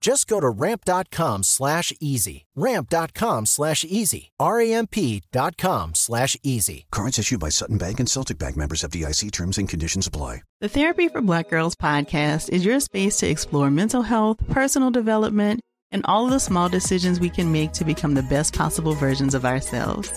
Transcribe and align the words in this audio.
Just 0.00 0.28
go 0.28 0.38
to 0.40 0.48
ramp.com 0.48 1.42
slash 1.42 1.92
easy. 2.00 2.46
Ramp.com 2.54 3.46
slash 3.46 3.84
easy. 3.84 4.30
R-A-M-P.com 4.38 5.94
slash 5.94 6.36
easy. 6.42 6.86
Cards 6.90 7.18
issued 7.18 7.40
by 7.40 7.48
Sutton 7.48 7.78
Bank 7.78 7.98
and 7.98 8.08
Celtic 8.08 8.38
Bank 8.38 8.56
members 8.56 8.82
FDIC 8.82 9.32
terms 9.32 9.58
and 9.58 9.68
conditions 9.68 10.06
apply. 10.06 10.42
The 10.60 10.68
Therapy 10.68 11.08
for 11.08 11.20
Black 11.20 11.48
Girls 11.50 11.74
podcast 11.74 12.48
is 12.50 12.64
your 12.64 12.80
space 12.80 13.18
to 13.18 13.28
explore 13.28 13.70
mental 13.70 14.02
health, 14.02 14.38
personal 14.48 14.90
development, 14.90 15.60
and 15.90 16.02
all 16.04 16.26
of 16.26 16.30
the 16.30 16.40
small 16.40 16.68
decisions 16.68 17.18
we 17.18 17.30
can 17.30 17.50
make 17.50 17.72
to 17.72 17.84
become 17.84 18.14
the 18.14 18.22
best 18.24 18.54
possible 18.54 18.92
versions 18.94 19.34
of 19.34 19.44
ourselves. 19.44 20.12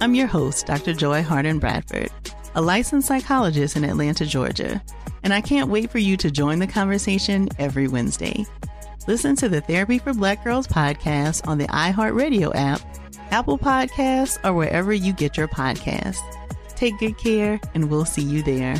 I'm 0.00 0.14
your 0.14 0.28
host, 0.28 0.66
Dr. 0.66 0.92
Joy 0.94 1.22
Harden 1.22 1.58
Bradford, 1.58 2.10
a 2.54 2.62
licensed 2.62 3.08
psychologist 3.08 3.76
in 3.76 3.84
Atlanta, 3.84 4.24
Georgia, 4.24 4.82
and 5.22 5.34
I 5.34 5.40
can't 5.40 5.68
wait 5.68 5.90
for 5.90 5.98
you 5.98 6.16
to 6.18 6.30
join 6.30 6.58
the 6.58 6.66
conversation 6.66 7.48
every 7.58 7.88
Wednesday. 7.88 8.46
Listen 9.10 9.34
to 9.34 9.48
the 9.48 9.60
Therapy 9.60 9.98
for 9.98 10.14
Black 10.14 10.44
Girls 10.44 10.68
podcast 10.68 11.44
on 11.48 11.58
the 11.58 11.66
iHeartRadio 11.66 12.52
app, 12.54 12.80
Apple 13.32 13.58
Podcasts, 13.58 14.38
or 14.44 14.52
wherever 14.52 14.92
you 14.92 15.12
get 15.12 15.36
your 15.36 15.48
podcasts. 15.48 16.20
Take 16.76 16.96
good 17.00 17.18
care, 17.18 17.60
and 17.74 17.90
we'll 17.90 18.04
see 18.04 18.22
you 18.22 18.40
there. 18.44 18.76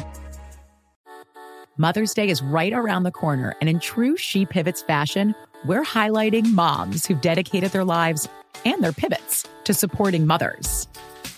Mother's 1.78 2.14
Day 2.14 2.28
is 2.28 2.42
right 2.42 2.72
around 2.72 3.02
the 3.02 3.10
corner, 3.10 3.56
and 3.60 3.68
in 3.68 3.80
true 3.80 4.16
She 4.16 4.46
Pivots 4.46 4.82
fashion, 4.82 5.34
we're 5.64 5.82
highlighting 5.82 6.52
moms 6.52 7.06
who've 7.06 7.20
dedicated 7.20 7.72
their 7.72 7.84
lives 7.84 8.28
and 8.64 8.84
their 8.84 8.92
pivots 8.92 9.48
to 9.64 9.74
supporting 9.74 10.28
mothers. 10.28 10.86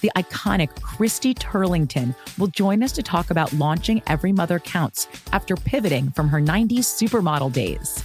The 0.02 0.12
iconic 0.16 0.82
Christy 0.82 1.32
Turlington 1.32 2.14
will 2.36 2.48
join 2.48 2.82
us 2.82 2.92
to 2.92 3.02
talk 3.02 3.30
about 3.30 3.54
launching 3.54 4.02
Every 4.06 4.32
Mother 4.32 4.58
Counts 4.58 5.08
after 5.32 5.56
pivoting 5.56 6.10
from 6.10 6.28
her 6.28 6.42
90s 6.42 6.80
supermodel 6.80 7.54
days. 7.54 8.04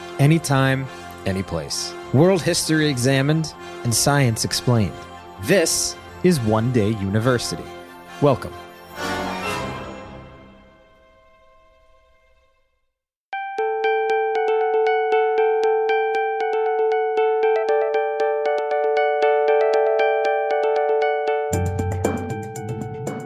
Anytime, 0.19 0.85
anyplace. 1.25 1.93
World 2.13 2.41
history 2.41 2.87
examined 2.89 3.53
and 3.83 3.93
science 3.93 4.45
explained. 4.45 4.93
This 5.43 5.95
is 6.23 6.39
One 6.41 6.71
Day 6.71 6.89
University. 6.89 7.63
Welcome. 8.21 8.53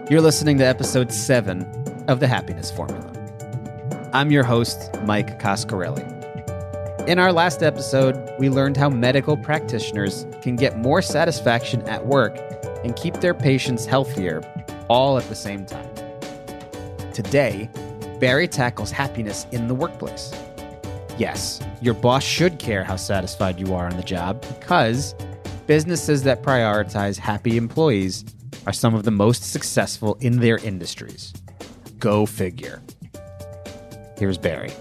You're 0.08 0.22
listening 0.22 0.60
to 0.60 0.64
episode 0.64 1.12
7 1.12 2.06
of 2.08 2.20
The 2.20 2.28
Happiness 2.28 2.70
Formula. 2.72 3.12
I'm 4.14 4.32
your 4.32 4.44
host, 4.44 4.92
Mike 5.04 5.40
Coscarelli. 5.42 6.15
In 7.08 7.20
our 7.20 7.32
last 7.32 7.62
episode, 7.62 8.34
we 8.40 8.50
learned 8.50 8.78
how 8.78 8.90
medical 8.90 9.38
practitioners 9.38 10.26
can 10.42 10.56
get 10.56 10.80
more 10.80 11.04
satisfaction 11.04 11.84
at 11.84 12.08
work 12.08 12.36
and 12.84 12.96
keep 12.96 13.14
their 13.18 13.36
patients 13.36 13.86
healthier 13.86 14.42
all 14.90 15.20
at 15.20 15.30
the 15.30 15.36
same 15.36 15.68
time. 15.68 15.88
Today, 17.14 17.70
Barry 18.20 18.48
tackles 18.48 18.90
happiness 18.90 19.46
in 19.52 19.68
the 19.68 19.76
workplace. 19.76 20.34
Yes, 21.16 21.62
your 21.80 21.94
boss 21.94 22.24
should 22.24 22.58
care 22.58 22.84
how 22.84 22.96
satisfied 22.96 23.60
you 23.60 23.76
are 23.76 23.86
on 23.86 23.98
the 23.98 24.04
job 24.04 24.44
because 24.58 25.14
businesses 25.68 26.24
that 26.24 26.42
prioritize 26.42 27.20
happy 27.20 27.56
employees 27.56 28.26
are 28.66 28.74
some 28.74 28.96
of 28.96 29.04
the 29.04 29.12
most 29.12 29.44
successful 29.44 30.18
in 30.22 30.40
their 30.40 30.58
industries. 30.58 31.34
Go 32.00 32.26
figure. 32.26 32.82
Here's 34.18 34.40
Barry. 34.40 34.72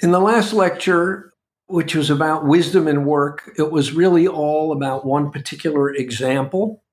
In 0.00 0.10
the 0.10 0.20
last 0.20 0.52
lecture, 0.52 1.32
which 1.68 1.94
was 1.94 2.10
about 2.10 2.46
wisdom 2.46 2.86
and 2.86 3.06
work, 3.06 3.50
it 3.56 3.70
was 3.70 3.92
really 3.92 4.28
all 4.28 4.72
about 4.72 5.06
one 5.06 5.30
particular 5.30 5.90
example, 5.90 6.84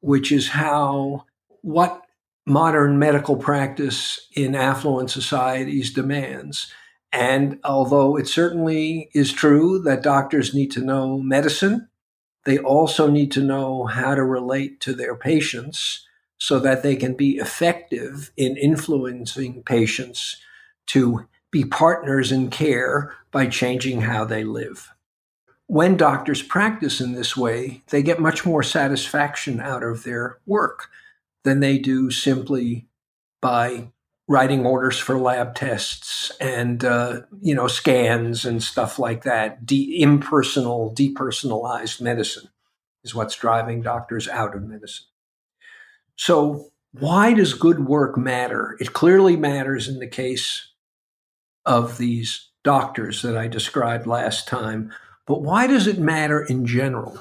which 0.00 0.30
is 0.30 0.48
how 0.48 1.26
what 1.62 2.02
modern 2.46 2.98
medical 2.98 3.36
practice 3.36 4.28
in 4.34 4.54
affluent 4.54 5.10
societies 5.10 5.92
demands. 5.92 6.72
And 7.12 7.58
although 7.64 8.16
it 8.16 8.26
certainly 8.26 9.10
is 9.12 9.32
true 9.32 9.80
that 9.80 10.02
doctors 10.02 10.54
need 10.54 10.70
to 10.72 10.80
know 10.80 11.18
medicine, 11.18 11.88
they 12.44 12.58
also 12.58 13.08
need 13.08 13.30
to 13.32 13.42
know 13.42 13.86
how 13.86 14.14
to 14.14 14.24
relate 14.24 14.80
to 14.80 14.94
their 14.94 15.16
patients 15.16 16.06
so 16.38 16.58
that 16.58 16.82
they 16.82 16.96
can 16.96 17.14
be 17.14 17.36
effective 17.36 18.32
in 18.36 18.56
influencing 18.56 19.62
patients 19.62 20.36
to 20.86 21.28
be 21.52 21.64
partners 21.64 22.32
in 22.32 22.50
care 22.50 23.14
by 23.30 23.46
changing 23.46 24.00
how 24.00 24.24
they 24.24 24.42
live. 24.42 24.92
When 25.66 25.96
doctors 25.96 26.42
practice 26.42 27.00
in 27.00 27.12
this 27.12 27.36
way, 27.36 27.82
they 27.90 28.02
get 28.02 28.18
much 28.18 28.44
more 28.44 28.64
satisfaction 28.64 29.60
out 29.60 29.84
of 29.84 30.02
their 30.02 30.38
work 30.44 30.90
than 31.44 31.60
they 31.60 31.78
do 31.78 32.10
simply 32.10 32.88
by 33.40 33.88
writing 34.28 34.64
orders 34.64 34.98
for 34.98 35.18
lab 35.18 35.54
tests 35.54 36.32
and 36.40 36.84
uh, 36.84 37.20
you 37.40 37.54
know 37.54 37.68
scans 37.68 38.44
and 38.44 38.62
stuff 38.62 38.98
like 38.98 39.24
that. 39.24 39.64
De- 39.66 40.00
impersonal, 40.00 40.94
depersonalized 40.94 42.00
medicine 42.00 42.48
is 43.04 43.14
what's 43.14 43.36
driving 43.36 43.82
doctors 43.82 44.28
out 44.28 44.54
of 44.54 44.62
medicine. 44.62 45.06
So, 46.16 46.70
why 46.92 47.32
does 47.32 47.54
good 47.54 47.86
work 47.86 48.16
matter? 48.16 48.76
It 48.78 48.92
clearly 48.92 49.36
matters 49.36 49.88
in 49.88 49.98
the 49.98 50.06
case 50.06 50.71
of 51.64 51.98
these 51.98 52.50
doctors 52.64 53.22
that 53.22 53.36
I 53.36 53.48
described 53.48 54.06
last 54.06 54.48
time. 54.48 54.92
But 55.26 55.42
why 55.42 55.66
does 55.66 55.86
it 55.86 55.98
matter 55.98 56.42
in 56.42 56.66
general? 56.66 57.18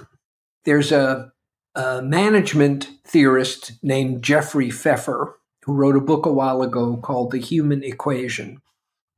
There's 0.66 0.92
a, 0.92 1.32
a 1.76 2.02
management 2.02 2.90
theorist 3.06 3.74
named 3.84 4.24
Jeffrey 4.24 4.70
Pfeffer 4.70 5.38
who 5.64 5.74
wrote 5.74 5.96
a 5.96 6.02
book 6.02 6.26
a 6.26 6.34
while 6.34 6.62
ago 6.62 6.98
called 6.98 7.32
The 7.32 7.40
Human 7.40 7.84
Equation, 7.84 8.62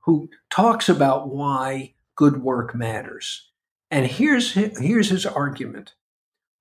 who 0.02 0.30
talks 0.50 0.90
about 0.90 1.30
why 1.30 1.94
good 2.16 2.44
work 2.44 2.76
matters. 2.76 3.50
And 3.90 4.08
here's, 4.08 4.54
here's 4.54 5.10
his 5.10 5.26
argument 5.26 5.94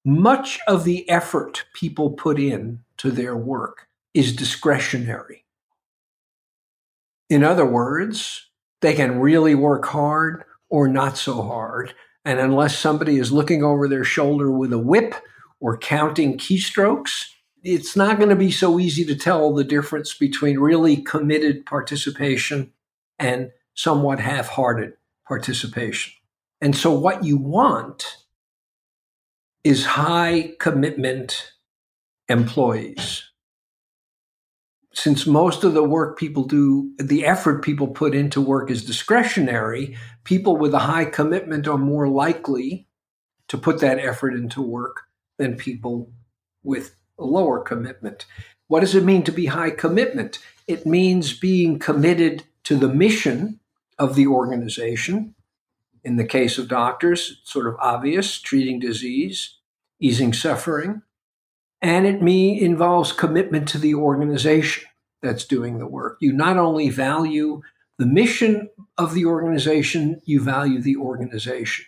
much 0.04 0.58
of 0.66 0.82
the 0.82 1.08
effort 1.08 1.64
people 1.74 2.10
put 2.10 2.38
in 2.38 2.80
to 2.96 3.10
their 3.10 3.36
work 3.36 3.86
is 4.14 4.34
discretionary. 4.34 5.44
In 7.30 7.44
other 7.44 7.64
words, 7.64 8.50
they 8.82 8.94
can 8.94 9.20
really 9.20 9.54
work 9.54 9.86
hard 9.86 10.44
or 10.68 10.88
not 10.88 11.16
so 11.16 11.42
hard. 11.42 11.94
And 12.24 12.38
unless 12.38 12.78
somebody 12.78 13.16
is 13.16 13.32
looking 13.32 13.64
over 13.64 13.88
their 13.88 14.04
shoulder 14.04 14.50
with 14.50 14.72
a 14.72 14.78
whip 14.78 15.14
or 15.60 15.78
counting 15.78 16.38
keystrokes, 16.38 17.26
it's 17.62 17.96
not 17.96 18.18
going 18.18 18.28
to 18.28 18.36
be 18.36 18.50
so 18.50 18.78
easy 18.78 19.04
to 19.04 19.14
tell 19.14 19.54
the 19.54 19.64
difference 19.64 20.14
between 20.14 20.58
really 20.58 20.96
committed 20.96 21.64
participation 21.64 22.72
and 23.18 23.50
somewhat 23.74 24.20
half 24.20 24.48
hearted 24.48 24.94
participation. 25.26 26.12
And 26.60 26.76
so, 26.76 26.92
what 26.92 27.24
you 27.24 27.36
want 27.36 28.18
is 29.64 29.84
high 29.84 30.54
commitment 30.58 31.52
employees. 32.28 33.31
Since 34.94 35.26
most 35.26 35.64
of 35.64 35.72
the 35.72 35.82
work 35.82 36.18
people 36.18 36.44
do, 36.44 36.92
the 36.98 37.24
effort 37.24 37.64
people 37.64 37.88
put 37.88 38.14
into 38.14 38.40
work 38.40 38.70
is 38.70 38.84
discretionary, 38.84 39.96
people 40.24 40.56
with 40.56 40.74
a 40.74 40.80
high 40.80 41.06
commitment 41.06 41.66
are 41.66 41.78
more 41.78 42.08
likely 42.08 42.86
to 43.48 43.56
put 43.56 43.80
that 43.80 43.98
effort 43.98 44.34
into 44.34 44.60
work 44.60 45.04
than 45.38 45.56
people 45.56 46.10
with 46.62 46.94
a 47.18 47.24
lower 47.24 47.60
commitment. 47.60 48.26
What 48.68 48.80
does 48.80 48.94
it 48.94 49.04
mean 49.04 49.22
to 49.24 49.32
be 49.32 49.46
high 49.46 49.70
commitment? 49.70 50.38
It 50.66 50.86
means 50.86 51.38
being 51.38 51.78
committed 51.78 52.44
to 52.64 52.76
the 52.76 52.88
mission 52.88 53.60
of 53.98 54.14
the 54.14 54.26
organization. 54.26 55.34
In 56.04 56.16
the 56.16 56.24
case 56.24 56.58
of 56.58 56.68
doctors, 56.68 57.38
it's 57.40 57.52
sort 57.52 57.66
of 57.66 57.76
obvious, 57.80 58.40
treating 58.40 58.78
disease, 58.78 59.58
easing 60.00 60.32
suffering. 60.32 61.02
And 61.82 62.06
it 62.06 62.22
me 62.22 62.60
involves 62.60 63.12
commitment 63.12 63.68
to 63.70 63.78
the 63.78 63.94
organization 63.96 64.84
that's 65.20 65.44
doing 65.44 65.78
the 65.78 65.86
work. 65.86 66.16
You 66.20 66.32
not 66.32 66.56
only 66.56 66.88
value 66.88 67.60
the 67.98 68.06
mission 68.06 68.70
of 68.96 69.14
the 69.14 69.26
organization, 69.26 70.20
you 70.24 70.40
value 70.40 70.80
the 70.80 70.96
organization. 70.96 71.84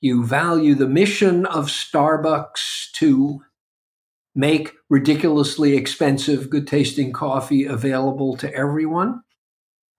You 0.00 0.24
value 0.24 0.74
the 0.74 0.88
mission 0.88 1.46
of 1.46 1.66
Starbucks 1.66 2.92
to 2.94 3.42
make 4.34 4.72
ridiculously 4.90 5.76
expensive, 5.76 6.50
good 6.50 6.66
tasting 6.66 7.12
coffee 7.12 7.64
available 7.64 8.36
to 8.36 8.52
everyone. 8.54 9.22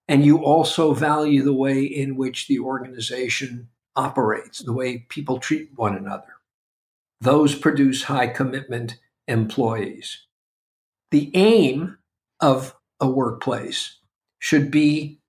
And 0.06 0.24
you 0.24 0.44
also 0.44 0.94
value 0.94 1.42
the 1.42 1.54
way 1.54 1.82
in 1.82 2.16
which 2.16 2.46
the 2.46 2.60
organization 2.60 3.68
operates, 3.94 4.60
the 4.60 4.72
way 4.72 5.06
people 5.08 5.38
treat 5.38 5.70
one 5.76 5.96
another. 5.96 6.34
Those 7.20 7.56
produce 7.56 8.04
high 8.04 8.28
commitment 8.28 8.98
employees. 9.28 10.26
The 11.10 11.30
aim 11.34 11.98
of 12.40 12.74
a 13.00 13.08
workplace 13.08 13.98
should 14.38 14.70
be 14.70 15.20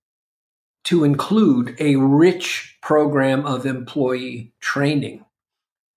to 0.86 1.04
include 1.04 1.76
a 1.80 1.96
rich 1.98 2.78
program 2.82 3.46
of 3.46 3.66
employee 3.66 4.54
training, 4.60 5.24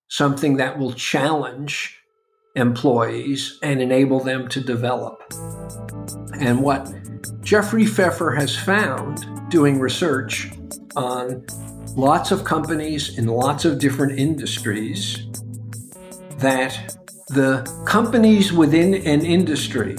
something 0.09 0.57
that 0.57 0.79
will 0.79 0.93
challenge 0.93 1.99
employees 2.57 3.59
and 3.63 3.81
enable 3.81 4.21
them 4.21 4.49
to 4.49 4.61
develop. 4.61 5.23
And 6.35 6.63
what 6.63 6.93
Jeffrey 7.41 7.87
Pfeffer 7.87 8.33
has 8.33 8.57
found 8.57 9.27
doing 9.51 9.81
research 9.81 10.51
on 10.97 11.45
lots 11.97 12.31
of 12.31 12.45
companies 12.45 13.19
in 13.19 13.27
lots 13.27 13.65
of 13.65 13.79
different 13.79 14.19
industries 14.19 15.27
that 16.39 16.97
the 17.33 17.63
companies 17.87 18.53
within 18.53 18.93
an 18.93 19.25
industry 19.25 19.97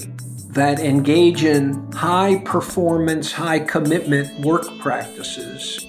that 0.50 0.78
engage 0.78 1.42
in 1.42 1.90
high 1.90 2.40
performance, 2.44 3.32
high 3.32 3.58
commitment 3.58 4.46
work 4.46 4.64
practices 4.78 5.84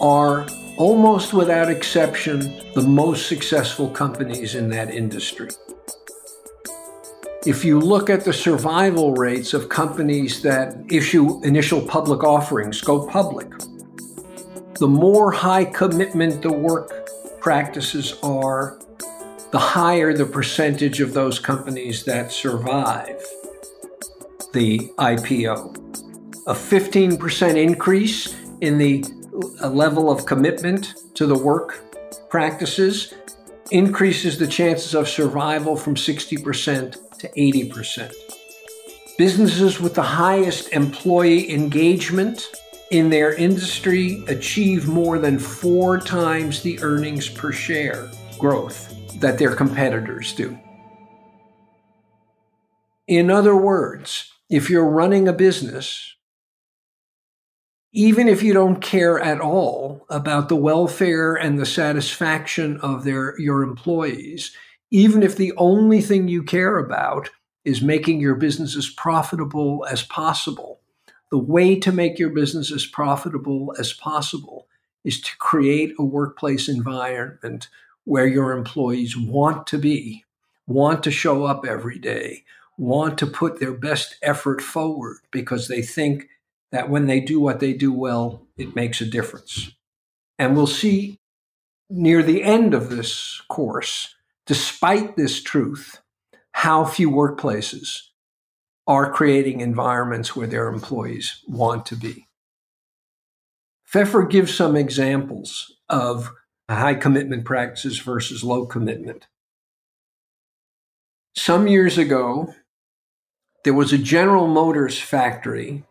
are 0.00 0.46
almost 0.78 1.34
without 1.34 1.68
exception 1.70 2.40
the 2.74 2.80
most 2.80 3.28
successful 3.28 3.90
companies 3.90 4.54
in 4.54 4.70
that 4.70 4.88
industry. 4.88 5.50
If 7.44 7.66
you 7.66 7.80
look 7.80 8.08
at 8.08 8.24
the 8.24 8.32
survival 8.32 9.12
rates 9.12 9.52
of 9.52 9.68
companies 9.68 10.40
that 10.40 10.74
issue 10.90 11.42
initial 11.44 11.82
public 11.82 12.24
offerings, 12.24 12.80
go 12.80 13.06
public, 13.06 13.50
the 14.78 14.88
more 14.88 15.32
high 15.32 15.66
commitment 15.66 16.40
the 16.40 16.52
work 16.52 17.10
practices 17.40 18.18
are, 18.22 18.78
the 19.50 19.58
higher 19.58 20.12
the 20.12 20.26
percentage 20.26 21.00
of 21.00 21.14
those 21.14 21.38
companies 21.38 22.04
that 22.04 22.30
survive 22.30 23.22
the 24.52 24.78
IPO. 24.98 25.76
A 26.46 26.52
15% 26.52 27.56
increase 27.56 28.34
in 28.60 28.78
the 28.78 29.04
level 29.62 30.10
of 30.10 30.26
commitment 30.26 30.94
to 31.14 31.26
the 31.26 31.38
work 31.38 31.80
practices 32.28 33.14
increases 33.70 34.38
the 34.38 34.46
chances 34.46 34.94
of 34.94 35.08
survival 35.08 35.76
from 35.76 35.94
60% 35.94 37.18
to 37.18 37.28
80%. 37.28 38.12
Businesses 39.16 39.80
with 39.80 39.94
the 39.94 40.02
highest 40.02 40.72
employee 40.72 41.52
engagement 41.52 42.50
in 42.90 43.10
their 43.10 43.34
industry 43.34 44.22
achieve 44.28 44.88
more 44.88 45.18
than 45.18 45.38
four 45.38 45.98
times 45.98 46.62
the 46.62 46.80
earnings 46.82 47.28
per 47.28 47.52
share 47.52 48.10
growth 48.38 48.97
that 49.20 49.38
their 49.38 49.54
competitors 49.54 50.32
do. 50.32 50.58
In 53.06 53.30
other 53.30 53.56
words, 53.56 54.32
if 54.50 54.68
you're 54.68 54.88
running 54.88 55.28
a 55.28 55.32
business, 55.32 56.14
even 57.92 58.28
if 58.28 58.42
you 58.42 58.52
don't 58.52 58.80
care 58.80 59.18
at 59.18 59.40
all 59.40 60.04
about 60.10 60.48
the 60.48 60.56
welfare 60.56 61.34
and 61.34 61.58
the 61.58 61.66
satisfaction 61.66 62.78
of 62.80 63.04
their 63.04 63.38
your 63.40 63.62
employees, 63.62 64.54
even 64.90 65.22
if 65.22 65.36
the 65.36 65.52
only 65.56 66.00
thing 66.00 66.28
you 66.28 66.42
care 66.42 66.78
about 66.78 67.30
is 67.64 67.82
making 67.82 68.20
your 68.20 68.34
business 68.34 68.76
as 68.76 68.88
profitable 68.90 69.86
as 69.90 70.02
possible, 70.02 70.80
the 71.30 71.38
way 71.38 71.78
to 71.78 71.92
make 71.92 72.18
your 72.18 72.30
business 72.30 72.70
as 72.70 72.86
profitable 72.86 73.74
as 73.78 73.92
possible 73.92 74.66
is 75.04 75.20
to 75.20 75.36
create 75.38 75.94
a 75.98 76.04
workplace 76.04 76.68
environment 76.68 77.68
where 78.08 78.26
your 78.26 78.52
employees 78.52 79.18
want 79.18 79.66
to 79.66 79.76
be, 79.76 80.24
want 80.66 81.02
to 81.02 81.10
show 81.10 81.44
up 81.44 81.66
every 81.66 81.98
day, 81.98 82.42
want 82.78 83.18
to 83.18 83.26
put 83.26 83.60
their 83.60 83.74
best 83.74 84.16
effort 84.22 84.62
forward 84.62 85.18
because 85.30 85.68
they 85.68 85.82
think 85.82 86.26
that 86.72 86.88
when 86.88 87.06
they 87.06 87.20
do 87.20 87.38
what 87.38 87.60
they 87.60 87.74
do 87.74 87.92
well, 87.92 88.46
it 88.56 88.74
makes 88.74 89.02
a 89.02 89.04
difference. 89.04 89.72
And 90.38 90.56
we'll 90.56 90.66
see 90.66 91.18
near 91.90 92.22
the 92.22 92.42
end 92.42 92.72
of 92.72 92.88
this 92.88 93.42
course, 93.48 94.14
despite 94.46 95.16
this 95.16 95.42
truth, 95.42 96.00
how 96.52 96.86
few 96.86 97.10
workplaces 97.10 98.00
are 98.86 99.12
creating 99.12 99.60
environments 99.60 100.34
where 100.34 100.46
their 100.46 100.68
employees 100.68 101.42
want 101.46 101.84
to 101.84 101.94
be. 101.94 102.26
Pfeffer 103.84 104.22
gives 104.24 104.54
some 104.54 104.76
examples 104.76 105.76
of 105.90 106.30
high 106.76 106.94
commitment 106.94 107.44
practices 107.44 107.98
versus 107.98 108.44
low 108.44 108.66
commitment. 108.66 109.26
Some 111.34 111.66
years 111.66 111.98
ago, 111.98 112.54
there 113.64 113.74
was 113.74 113.92
a 113.92 113.98
General 113.98 114.46
Motors 114.46 114.98
factory 114.98 115.84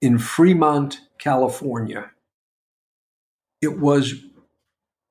in 0.00 0.18
Fremont, 0.18 1.00
California. 1.18 2.10
It 3.60 3.78
was 3.78 4.14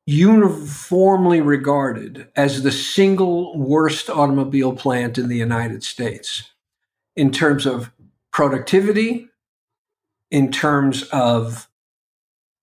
uniformly 0.05 1.41
regarded 1.41 2.29
as 2.35 2.63
the 2.63 2.71
single 2.71 3.57
worst 3.57 4.09
automobile 4.09 4.73
plant 4.73 5.17
in 5.17 5.27
the 5.27 5.37
United 5.37 5.83
States 5.83 6.51
in 7.15 7.29
terms 7.29 7.65
of 7.65 7.91
productivity, 8.31 9.27
in 10.31 10.49
terms 10.49 11.03
of 11.11 11.67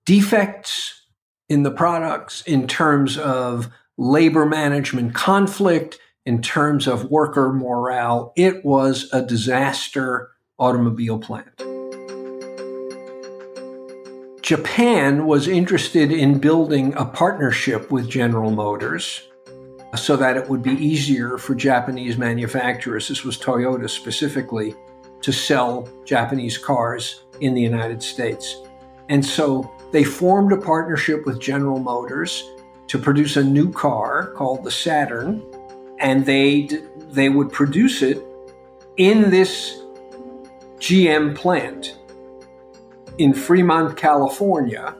defects 0.06 1.03
in 1.48 1.62
the 1.62 1.70
products, 1.70 2.42
in 2.42 2.66
terms 2.66 3.18
of 3.18 3.68
labor 3.96 4.46
management 4.46 5.14
conflict, 5.14 5.98
in 6.26 6.40
terms 6.40 6.86
of 6.86 7.10
worker 7.10 7.52
morale. 7.52 8.32
It 8.36 8.64
was 8.64 9.08
a 9.12 9.22
disaster 9.22 10.30
automobile 10.58 11.18
plant. 11.18 11.58
Japan 14.42 15.26
was 15.26 15.48
interested 15.48 16.12
in 16.12 16.38
building 16.38 16.92
a 16.96 17.04
partnership 17.04 17.90
with 17.90 18.08
General 18.10 18.50
Motors 18.50 19.22
so 19.96 20.16
that 20.16 20.36
it 20.36 20.48
would 20.50 20.62
be 20.62 20.72
easier 20.72 21.38
for 21.38 21.54
Japanese 21.54 22.18
manufacturers, 22.18 23.08
this 23.08 23.24
was 23.24 23.38
Toyota 23.38 23.88
specifically, 23.88 24.74
to 25.22 25.32
sell 25.32 25.88
Japanese 26.04 26.58
cars 26.58 27.24
in 27.40 27.54
the 27.54 27.62
United 27.62 28.02
States. 28.02 28.56
And 29.08 29.24
so 29.24 29.70
they 29.94 30.02
formed 30.02 30.50
a 30.50 30.56
partnership 30.56 31.24
with 31.24 31.38
General 31.38 31.78
Motors 31.78 32.50
to 32.88 32.98
produce 32.98 33.36
a 33.36 33.44
new 33.44 33.70
car 33.70 34.32
called 34.32 34.64
the 34.64 34.70
Saturn, 34.70 35.40
and 36.00 36.26
they 36.26 36.68
they 37.12 37.28
would 37.28 37.52
produce 37.52 38.02
it 38.02 38.20
in 38.96 39.30
this 39.30 39.78
GM 40.78 41.36
plant 41.36 41.96
in 43.18 43.32
Fremont, 43.32 43.96
California, 43.96 44.96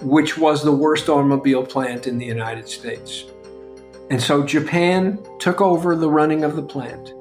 which 0.00 0.38
was 0.38 0.64
the 0.64 0.72
worst 0.72 1.10
automobile 1.10 1.62
plant 1.62 2.06
in 2.06 2.16
the 2.16 2.24
United 2.24 2.66
States. 2.66 3.26
And 4.08 4.22
so 4.22 4.42
Japan 4.42 5.22
took 5.38 5.60
over 5.60 5.94
the 5.94 6.08
running 6.08 6.44
of 6.44 6.56
the 6.56 6.62
plant. 6.62 7.12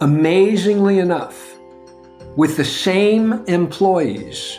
Amazingly 0.00 0.98
enough, 0.98 1.56
with 2.34 2.56
the 2.56 2.64
same 2.64 3.44
employees 3.46 4.58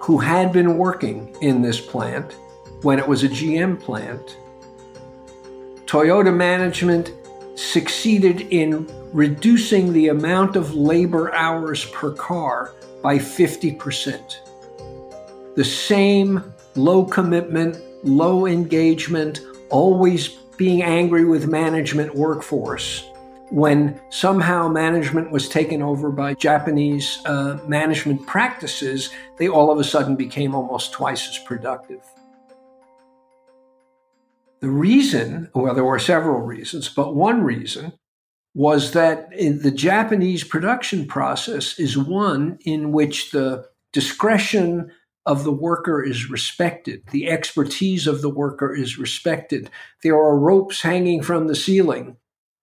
who 0.00 0.18
had 0.18 0.52
been 0.52 0.76
working 0.76 1.34
in 1.40 1.62
this 1.62 1.80
plant 1.80 2.32
when 2.82 2.98
it 2.98 3.06
was 3.06 3.24
a 3.24 3.28
GM 3.28 3.80
plant, 3.80 4.36
Toyota 5.86 6.34
management 6.34 7.12
succeeded 7.54 8.42
in 8.52 8.88
reducing 9.12 9.92
the 9.92 10.08
amount 10.08 10.54
of 10.54 10.74
labor 10.74 11.34
hours 11.34 11.86
per 11.86 12.12
car 12.12 12.74
by 13.02 13.18
50%. 13.18 14.36
The 15.56 15.64
same 15.64 16.52
low 16.76 17.04
commitment, 17.04 17.78
low 18.04 18.46
engagement, 18.46 19.40
always 19.70 20.28
being 20.56 20.82
angry 20.82 21.24
with 21.24 21.48
management 21.48 22.14
workforce. 22.14 23.04
When 23.50 23.98
somehow 24.10 24.68
management 24.68 25.30
was 25.30 25.48
taken 25.48 25.80
over 25.80 26.10
by 26.10 26.34
Japanese 26.34 27.18
uh, 27.24 27.58
management 27.66 28.26
practices, 28.26 29.10
they 29.38 29.48
all 29.48 29.70
of 29.70 29.78
a 29.78 29.84
sudden 29.84 30.16
became 30.16 30.54
almost 30.54 30.92
twice 30.92 31.28
as 31.28 31.38
productive. 31.38 32.02
The 34.60 34.68
reason, 34.68 35.50
well, 35.54 35.74
there 35.74 35.84
were 35.84 35.98
several 35.98 36.40
reasons, 36.40 36.88
but 36.88 37.14
one 37.14 37.42
reason 37.42 37.94
was 38.54 38.92
that 38.92 39.30
the 39.30 39.70
Japanese 39.70 40.44
production 40.44 41.06
process 41.06 41.78
is 41.78 41.96
one 41.96 42.58
in 42.62 42.92
which 42.92 43.30
the 43.30 43.64
discretion 43.92 44.90
of 45.24 45.44
the 45.44 45.52
worker 45.52 46.02
is 46.02 46.28
respected, 46.28 47.02
the 47.12 47.28
expertise 47.28 48.06
of 48.06 48.20
the 48.20 48.30
worker 48.30 48.74
is 48.74 48.98
respected. 48.98 49.70
There 50.02 50.16
are 50.16 50.38
ropes 50.38 50.82
hanging 50.82 51.22
from 51.22 51.46
the 51.46 51.54
ceiling 51.54 52.16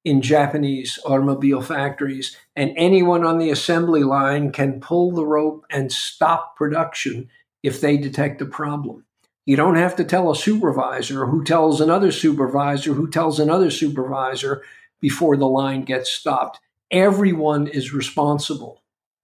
in 0.06 0.22
Japanese 0.22 1.00
automobile 1.04 1.62
factories, 1.62 2.38
and 2.56 2.72
anyone 2.78 3.26
on 3.26 3.40
the 3.40 3.50
assembly 3.50 4.04
line 4.04 4.52
can 4.52 4.80
pull 4.80 5.12
the 5.12 5.26
rope 5.26 5.66
and 5.72 5.92
stop 5.92 6.56
production 6.56 7.28
if 7.64 7.82
they 7.82 7.98
detect 7.98 8.42
a 8.42 8.46
problem. 8.46 9.04
You 9.46 9.56
don't 9.56 9.76
have 9.76 9.96
to 9.98 10.04
tell 10.04 10.32
a 10.32 10.36
supervisor 10.36 11.26
who 11.26 11.44
tells 11.44 11.82
another 11.82 12.12
supervisor 12.12 12.94
who 12.94 13.10
tells 13.10 13.40
another 13.40 13.72
supervisor 13.72 14.64
before 15.02 15.38
the 15.38 15.48
line 15.48 15.84
gets 15.84 16.12
stopped. 16.12 16.60
Everyone 16.92 17.68
is 17.68 17.94
responsible 17.94 18.84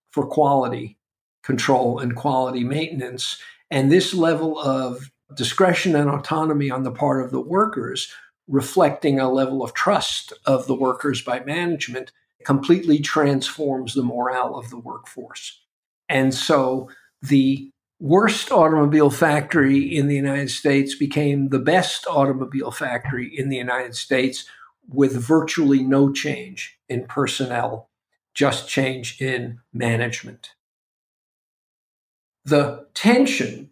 for 0.09 0.25
quality 0.25 0.97
control 1.43 2.00
and 2.00 2.15
quality 2.15 2.63
maintenance. 2.63 3.39
And 3.69 3.91
this 3.91 4.13
level 4.13 4.59
of 4.59 5.11
discretion 5.35 5.95
and 5.95 6.09
autonomy 6.09 6.69
on 6.69 6.83
the 6.83 6.91
part 6.91 7.23
of 7.23 7.31
the 7.31 7.41
workers, 7.41 8.11
reflecting 8.48 9.19
a 9.19 9.31
level 9.31 9.63
of 9.63 9.74
trust 9.74 10.33
of 10.45 10.67
the 10.67 10.75
workers 10.75 11.21
by 11.21 11.39
management, 11.41 12.12
completely 12.45 13.00
transforms 13.00 13.93
the 13.93 14.03
morale 14.03 14.55
of 14.55 14.69
the 14.69 14.79
workforce. 14.79 15.62
And 16.10 16.33
so 16.33 16.89
the 17.21 17.71
worst 18.00 18.51
automobile 18.51 19.12
factory 19.12 19.79
in 19.79 20.07
the 20.07 20.15
United 20.15 20.50
States 20.50 20.95
became 20.95 21.50
the 21.50 21.60
best 21.60 22.07
automobile 22.07 22.71
factory 22.71 23.31
in 23.38 23.50
the 23.50 23.57
United 23.57 23.95
States 23.95 24.45
with 24.89 25.15
virtually 25.15 25.83
no 25.83 26.12
change 26.12 26.77
in 26.89 27.05
personnel, 27.05 27.89
just 28.33 28.67
change 28.67 29.21
in 29.21 29.60
management. 29.71 30.51
The 32.43 32.88
tension 32.95 33.69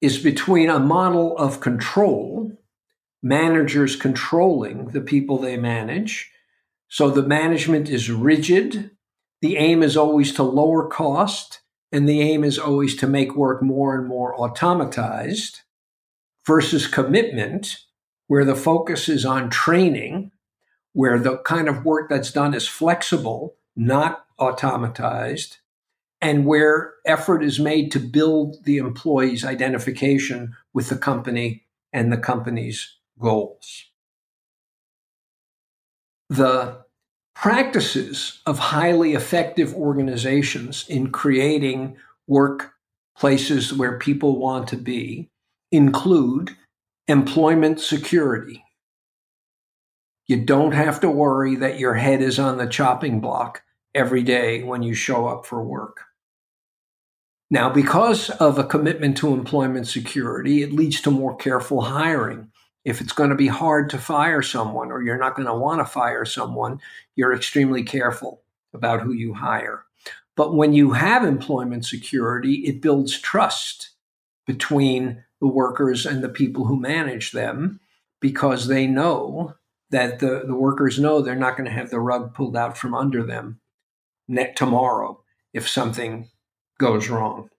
is 0.00 0.18
between 0.18 0.68
a 0.68 0.78
model 0.78 1.36
of 1.38 1.60
control, 1.60 2.52
managers 3.22 3.96
controlling 3.96 4.86
the 4.88 5.00
people 5.00 5.38
they 5.38 5.56
manage. 5.56 6.30
So 6.88 7.10
the 7.10 7.22
management 7.22 7.88
is 7.88 8.10
rigid. 8.10 8.90
The 9.42 9.56
aim 9.56 9.82
is 9.82 9.96
always 9.96 10.32
to 10.34 10.42
lower 10.42 10.88
cost, 10.88 11.60
and 11.92 12.08
the 12.08 12.20
aim 12.20 12.44
is 12.44 12.58
always 12.58 12.96
to 12.96 13.06
make 13.06 13.36
work 13.36 13.62
more 13.62 13.96
and 13.98 14.06
more 14.06 14.36
automatized, 14.36 15.60
versus 16.46 16.86
commitment, 16.86 17.76
where 18.26 18.44
the 18.44 18.56
focus 18.56 19.08
is 19.08 19.24
on 19.24 19.50
training 19.50 20.32
where 20.92 21.18
the 21.18 21.38
kind 21.38 21.68
of 21.68 21.84
work 21.84 22.08
that's 22.08 22.32
done 22.32 22.54
is 22.54 22.66
flexible, 22.66 23.56
not 23.76 24.24
automatized, 24.38 25.58
and 26.20 26.44
where 26.44 26.94
effort 27.06 27.42
is 27.42 27.58
made 27.58 27.90
to 27.92 27.98
build 27.98 28.64
the 28.64 28.78
employee's 28.78 29.44
identification 29.44 30.54
with 30.72 30.88
the 30.88 30.96
company 30.96 31.64
and 31.92 32.12
the 32.12 32.18
company's 32.18 32.96
goals. 33.20 33.84
The 36.28 36.84
practices 37.34 38.40
of 38.46 38.58
highly 38.58 39.14
effective 39.14 39.74
organizations 39.74 40.84
in 40.88 41.10
creating 41.10 41.96
workplaces 42.28 43.72
where 43.72 43.98
people 43.98 44.38
want 44.38 44.68
to 44.68 44.76
be 44.76 45.30
include 45.72 46.56
employment 47.08 47.80
security, 47.80 48.64
you 50.26 50.44
don't 50.44 50.72
have 50.72 51.00
to 51.00 51.10
worry 51.10 51.56
that 51.56 51.80
your 51.80 51.94
head 51.94 52.22
is 52.22 52.38
on 52.38 52.56
the 52.56 52.66
chopping 52.66 53.20
block 53.20 53.62
every 53.94 54.22
day 54.22 54.62
when 54.62 54.82
you 54.82 54.94
show 54.94 55.26
up 55.26 55.44
for 55.44 55.62
work. 55.62 56.02
Now, 57.50 57.68
because 57.68 58.30
of 58.30 58.58
a 58.58 58.64
commitment 58.64 59.16
to 59.16 59.34
employment 59.34 59.88
security, 59.88 60.62
it 60.62 60.72
leads 60.72 61.00
to 61.00 61.10
more 61.10 61.34
careful 61.34 61.80
hiring. 61.80 62.52
If 62.84 63.00
it's 63.00 63.12
going 63.12 63.30
to 63.30 63.36
be 63.36 63.48
hard 63.48 63.90
to 63.90 63.98
fire 63.98 64.42
someone 64.42 64.90
or 64.90 65.02
you're 65.02 65.18
not 65.18 65.36
going 65.36 65.46
to 65.46 65.54
want 65.54 65.80
to 65.80 65.84
fire 65.84 66.24
someone, 66.24 66.80
you're 67.14 67.34
extremely 67.34 67.82
careful 67.82 68.42
about 68.72 69.00
who 69.00 69.12
you 69.12 69.34
hire. 69.34 69.84
But 70.36 70.54
when 70.54 70.72
you 70.72 70.92
have 70.92 71.24
employment 71.24 71.84
security, 71.84 72.66
it 72.66 72.80
builds 72.80 73.18
trust 73.18 73.90
between 74.46 75.24
the 75.40 75.46
workers 75.46 76.06
and 76.06 76.22
the 76.22 76.28
people 76.28 76.64
who 76.64 76.80
manage 76.80 77.32
them 77.32 77.80
because 78.20 78.66
they 78.66 78.86
know 78.86 79.54
that 79.90 80.20
the, 80.20 80.44
the 80.46 80.54
workers 80.54 80.98
know 80.98 81.20
they're 81.20 81.34
not 81.34 81.56
going 81.56 81.68
to 81.68 81.74
have 81.74 81.90
the 81.90 82.00
rug 82.00 82.34
pulled 82.34 82.56
out 82.56 82.78
from 82.78 82.94
under 82.94 83.22
them 83.22 83.60
tomorrow 84.54 85.22
if 85.52 85.68
something 85.68 86.28
goes 86.78 87.08
wrong. 87.08 87.50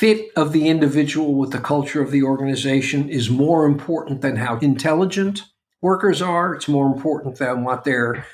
Fit 0.00 0.30
of 0.34 0.52
the 0.52 0.66
individual 0.66 1.34
with 1.34 1.50
the 1.50 1.60
culture 1.60 2.00
of 2.00 2.10
the 2.10 2.22
organization 2.22 3.10
is 3.10 3.28
more 3.28 3.66
important 3.66 4.22
than 4.22 4.36
how 4.36 4.56
intelligent 4.60 5.42
workers 5.82 6.22
are. 6.22 6.54
It's 6.54 6.68
more 6.68 6.86
important 6.86 7.36
than 7.36 7.64
what 7.64 7.84
their 7.84 8.24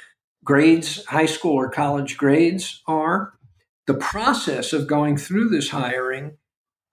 grades, 0.45 1.05
high 1.07 1.27
school 1.27 1.55
or 1.55 1.69
college 1.69 2.17
grades 2.17 2.85
are. 2.87 3.33
The 3.89 3.95
process 3.95 4.73
of 4.73 4.87
going 4.87 5.17
through 5.17 5.49
this 5.49 5.71
hiring 5.71 6.37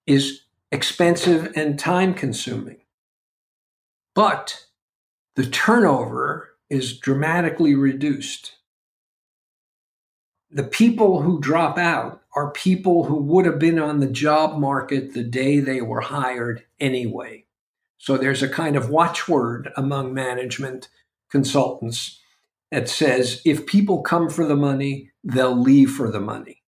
is 0.08 0.42
expensive 0.72 1.53
and 1.56 1.77
time 1.77 2.15
consuming. 2.15 2.82
But 4.15 4.65
the 5.36 5.46
turnover 5.46 6.50
is 6.72 6.98
dramatically 6.98 7.75
reduced. 7.75 8.53
The 10.50 10.63
people 10.63 11.22
who 11.22 11.39
drop 11.39 11.77
out 11.77 12.23
are 12.36 12.52
people 12.52 13.06
who 13.06 13.16
would 13.16 13.46
have 13.46 13.60
been 13.60 13.80
on 13.80 14.00
the 14.00 14.08
job 14.08 14.60
market 14.60 15.13
the 15.13 15.24
day 15.24 15.60
they 15.60 15.82
were 15.82 16.02
hired 16.02 16.63
anyway. 16.80 17.46
So 17.98 18.18
there's 18.18 18.44
a 18.44 18.50
kind 18.50 18.75
of 18.75 18.90
watchword 18.90 19.72
among 19.78 20.13
management 20.13 20.90
consultants 21.30 22.20
that 22.72 22.90
says 22.90 23.42
if 23.46 23.66
people 23.66 24.02
come 24.02 24.30
for 24.30 24.46
the 24.46 24.56
money, 24.56 25.12
they'll 25.24 25.56
leave 25.56 25.92
for 25.92 26.12
the 26.12 26.20
money. 26.20 26.63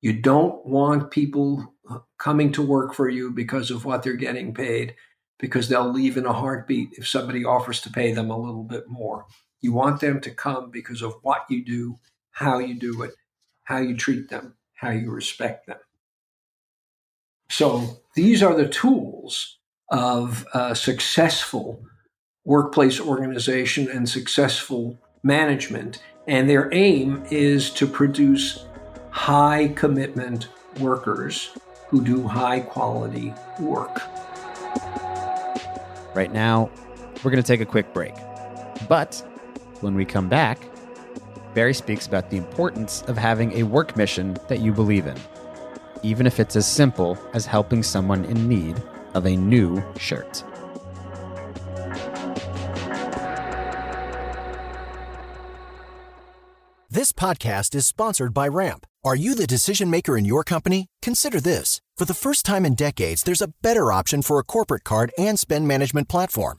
You 0.00 0.12
don't 0.12 0.64
want 0.66 1.10
people 1.10 1.74
coming 2.18 2.52
to 2.52 2.62
work 2.62 2.94
for 2.94 3.08
you 3.08 3.30
because 3.30 3.70
of 3.70 3.84
what 3.84 4.02
they're 4.02 4.14
getting 4.14 4.52
paid 4.52 4.94
because 5.38 5.68
they'll 5.68 5.90
leave 5.90 6.16
in 6.16 6.26
a 6.26 6.32
heartbeat 6.32 6.90
if 6.92 7.06
somebody 7.06 7.44
offers 7.44 7.80
to 7.82 7.90
pay 7.90 8.12
them 8.12 8.30
a 8.30 8.38
little 8.38 8.64
bit 8.64 8.88
more. 8.88 9.26
You 9.60 9.72
want 9.72 10.00
them 10.00 10.20
to 10.20 10.30
come 10.30 10.70
because 10.70 11.02
of 11.02 11.14
what 11.22 11.44
you 11.48 11.64
do, 11.64 11.96
how 12.30 12.58
you 12.58 12.74
do 12.74 13.02
it, 13.02 13.12
how 13.64 13.78
you 13.78 13.96
treat 13.96 14.28
them, 14.28 14.54
how 14.76 14.90
you 14.90 15.10
respect 15.10 15.66
them. 15.66 15.78
So 17.48 17.98
these 18.14 18.42
are 18.42 18.54
the 18.54 18.68
tools 18.68 19.58
of 19.90 20.46
a 20.54 20.74
successful 20.74 21.82
workplace 22.44 23.00
organization 23.00 23.88
and 23.90 24.08
successful 24.08 24.98
management. 25.22 26.02
And 26.26 26.48
their 26.48 26.72
aim 26.72 27.24
is 27.30 27.70
to 27.70 27.86
produce 27.86 28.64
high 29.10 29.68
commitment 29.76 30.48
workers 30.80 31.50
who 31.88 32.04
do 32.04 32.26
high 32.26 32.60
quality 32.60 33.32
work. 33.60 34.02
Right 36.14 36.32
now, 36.32 36.70
we're 37.22 37.30
going 37.30 37.42
to 37.42 37.46
take 37.46 37.60
a 37.60 37.66
quick 37.66 37.92
break. 37.92 38.14
But 38.88 39.22
when 39.80 39.94
we 39.94 40.04
come 40.04 40.28
back, 40.28 40.58
Barry 41.56 41.72
speaks 41.72 42.06
about 42.06 42.28
the 42.28 42.36
importance 42.36 43.00
of 43.08 43.16
having 43.16 43.50
a 43.52 43.62
work 43.62 43.96
mission 43.96 44.36
that 44.48 44.60
you 44.60 44.74
believe 44.74 45.06
in, 45.06 45.16
even 46.02 46.26
if 46.26 46.38
it's 46.38 46.54
as 46.54 46.70
simple 46.70 47.16
as 47.32 47.46
helping 47.46 47.82
someone 47.82 48.26
in 48.26 48.46
need 48.46 48.76
of 49.14 49.24
a 49.24 49.34
new 49.34 49.82
shirt. 49.98 50.44
This 56.90 57.12
podcast 57.12 57.74
is 57.74 57.86
sponsored 57.86 58.34
by 58.34 58.48
Ramp. 58.48 58.84
Are 59.02 59.16
you 59.16 59.34
the 59.34 59.46
decision 59.46 59.88
maker 59.88 60.18
in 60.18 60.26
your 60.26 60.44
company? 60.44 60.88
Consider 61.00 61.40
this. 61.40 61.80
For 61.96 62.04
the 62.04 62.12
first 62.12 62.44
time 62.44 62.66
in 62.66 62.74
decades, 62.74 63.22
there's 63.22 63.40
a 63.40 63.54
better 63.62 63.90
option 63.92 64.20
for 64.20 64.38
a 64.38 64.44
corporate 64.44 64.84
card 64.84 65.10
and 65.16 65.38
spend 65.38 65.66
management 65.66 66.10
platform. 66.10 66.58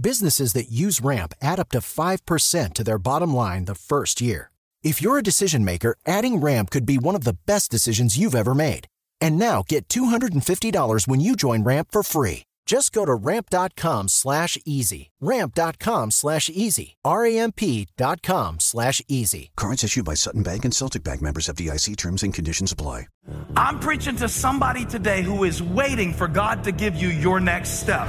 Businesses 0.00 0.52
that 0.54 0.70
use 0.70 1.00
Ramp 1.00 1.34
add 1.40 1.60
up 1.60 1.68
to 1.70 1.78
5% 1.78 2.72
to 2.74 2.84
their 2.84 2.98
bottom 2.98 3.34
line 3.34 3.66
the 3.66 3.74
first 3.74 4.20
year. 4.20 4.50
If 4.82 5.00
you're 5.00 5.18
a 5.18 5.22
decision 5.22 5.64
maker, 5.64 5.96
adding 6.06 6.38
Ramp 6.38 6.70
could 6.70 6.84
be 6.84 6.98
one 6.98 7.14
of 7.14 7.24
the 7.24 7.36
best 7.46 7.70
decisions 7.70 8.18
you've 8.18 8.34
ever 8.34 8.54
made. 8.54 8.86
And 9.20 9.38
now 9.38 9.62
get 9.68 9.88
$250 9.88 11.06
when 11.08 11.20
you 11.20 11.36
join 11.36 11.62
Ramp 11.62 11.88
for 11.92 12.02
free. 12.02 12.44
Just 12.64 12.92
go 12.92 13.04
to 13.04 13.14
ramp.com 13.14 14.08
slash 14.08 14.56
easy. 14.64 15.10
Ramp.com 15.20 16.10
slash 16.10 16.48
easy. 16.48 16.96
R-A-M-P.com 17.04 18.60
slash 18.60 19.02
easy. 19.08 19.50
Cards 19.56 19.84
issued 19.84 20.04
by 20.04 20.14
Sutton 20.14 20.42
Bank 20.42 20.64
and 20.64 20.74
Celtic 20.74 21.02
Bank 21.02 21.20
members 21.22 21.48
FDIC 21.48 21.96
terms 21.96 22.22
and 22.22 22.32
conditions 22.32 22.72
apply. 22.72 23.08
I'm 23.56 23.78
preaching 23.78 24.16
to 24.16 24.28
somebody 24.28 24.84
today 24.84 25.22
who 25.22 25.44
is 25.44 25.62
waiting 25.62 26.12
for 26.12 26.28
God 26.28 26.64
to 26.64 26.72
give 26.72 26.94
you 26.94 27.08
your 27.08 27.40
next 27.40 27.80
step. 27.80 28.08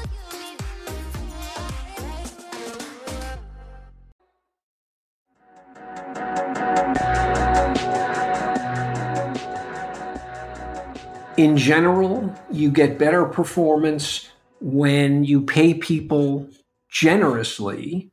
In 11.37 11.57
general, 11.57 12.33
you 12.51 12.69
get 12.69 12.97
better 12.97 13.25
performance 13.25 14.29
when 14.59 15.23
you 15.23 15.41
pay 15.41 15.73
people 15.73 16.49
generously 16.89 18.11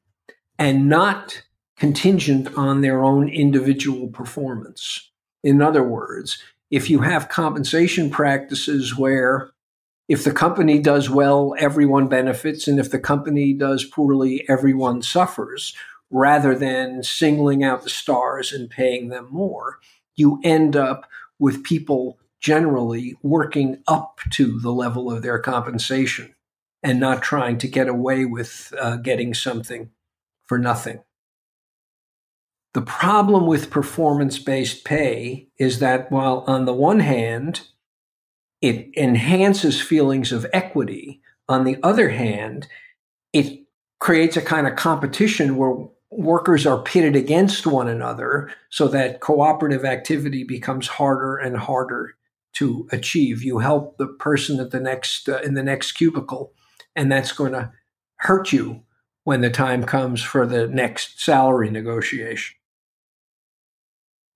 and 0.58 0.88
not 0.88 1.42
contingent 1.76 2.48
on 2.56 2.80
their 2.80 3.02
own 3.02 3.28
individual 3.28 4.08
performance. 4.08 5.10
In 5.44 5.62
other 5.62 5.82
words, 5.82 6.42
if 6.70 6.90
you 6.90 7.00
have 7.00 7.28
compensation 7.28 8.10
practices 8.10 8.96
where 8.96 9.50
if 10.08 10.24
the 10.24 10.32
company 10.32 10.78
does 10.78 11.10
well, 11.10 11.54
everyone 11.58 12.08
benefits, 12.08 12.66
and 12.66 12.78
if 12.78 12.90
the 12.90 12.98
company 12.98 13.52
does 13.52 13.84
poorly, 13.84 14.44
everyone 14.48 15.02
suffers, 15.02 15.74
rather 16.10 16.54
than 16.54 17.02
singling 17.02 17.62
out 17.62 17.82
the 17.82 17.90
stars 17.90 18.52
and 18.52 18.70
paying 18.70 19.08
them 19.08 19.28
more, 19.30 19.78
you 20.16 20.40
end 20.42 20.74
up 20.74 21.08
with 21.38 21.62
people 21.62 22.18
generally 22.40 23.16
working 23.22 23.82
up 23.86 24.20
to 24.30 24.58
the 24.60 24.72
level 24.72 25.10
of 25.10 25.22
their 25.22 25.38
compensation 25.38 26.34
and 26.82 27.00
not 27.00 27.22
trying 27.22 27.58
to 27.58 27.68
get 27.68 27.88
away 27.88 28.24
with 28.24 28.72
uh, 28.78 28.96
getting 28.96 29.34
something 29.34 29.90
for 30.46 30.58
nothing. 30.58 31.00
The 32.74 32.82
problem 32.82 33.46
with 33.46 33.70
performance 33.70 34.38
based 34.38 34.84
pay 34.84 35.48
is 35.58 35.80
that 35.80 36.12
while 36.12 36.44
on 36.46 36.64
the 36.64 36.74
one 36.74 37.00
hand, 37.00 37.62
it 38.60 38.90
enhances 38.96 39.80
feelings 39.80 40.32
of 40.32 40.46
equity, 40.52 41.20
on 41.48 41.64
the 41.64 41.78
other 41.82 42.10
hand, 42.10 42.66
it 43.32 43.64
creates 44.00 44.36
a 44.36 44.42
kind 44.42 44.66
of 44.66 44.76
competition 44.76 45.56
where 45.56 45.88
workers 46.10 46.66
are 46.66 46.82
pitted 46.82 47.16
against 47.16 47.66
one 47.66 47.88
another 47.88 48.50
so 48.70 48.88
that 48.88 49.20
cooperative 49.20 49.84
activity 49.84 50.44
becomes 50.44 50.86
harder 50.86 51.36
and 51.36 51.56
harder 51.56 52.14
to 52.58 52.88
achieve. 52.90 53.42
You 53.42 53.58
help 53.58 53.96
the 53.98 54.06
person 54.06 54.60
at 54.60 54.70
the 54.70 54.80
next 54.80 55.28
uh, 55.28 55.40
in 55.40 55.54
the 55.54 55.62
next 55.62 55.92
cubicle, 55.92 56.52
and 56.96 57.10
that's 57.10 57.32
going 57.32 57.52
to 57.52 57.72
hurt 58.16 58.52
you 58.52 58.82
when 59.24 59.40
the 59.40 59.50
time 59.50 59.84
comes 59.84 60.22
for 60.22 60.46
the 60.46 60.66
next 60.66 61.20
salary 61.20 61.70
negotiation. 61.70 62.56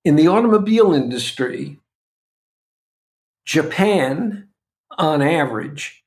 In 0.05 0.17
the 0.17 0.29
automobile 0.29 0.93
industry, 0.93 1.79
Japan, 3.45 4.49
on 4.99 5.23
average, 5.23 6.05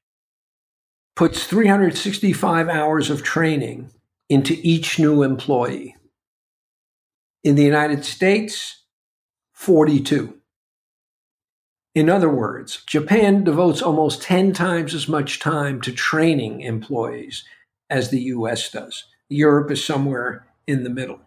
puts 1.15 1.45
365 1.45 2.69
hours 2.69 3.09
of 3.09 3.23
training 3.23 3.91
into 4.29 4.57
each 4.61 4.99
new 4.99 5.23
employee. 5.23 5.95
In 7.43 7.55
the 7.55 7.63
United 7.63 8.05
States, 8.05 8.83
42. 9.53 10.39
In 11.95 12.09
other 12.09 12.29
words, 12.29 12.83
Japan 12.85 13.45
devotes 13.45 13.81
almost 13.81 14.21
10 14.21 14.51
times 14.51 14.93
as 14.93 15.07
much 15.07 15.39
time 15.39 15.79
to 15.79 15.93
training 15.93 16.59
employees 16.59 17.45
as 17.89 18.09
the 18.09 18.19
US 18.23 18.69
does. 18.69 19.05
Europe 19.29 19.71
is 19.71 19.83
somewhere 19.83 20.45
in 20.67 20.83
the 20.83 20.89
middle. 20.89 21.21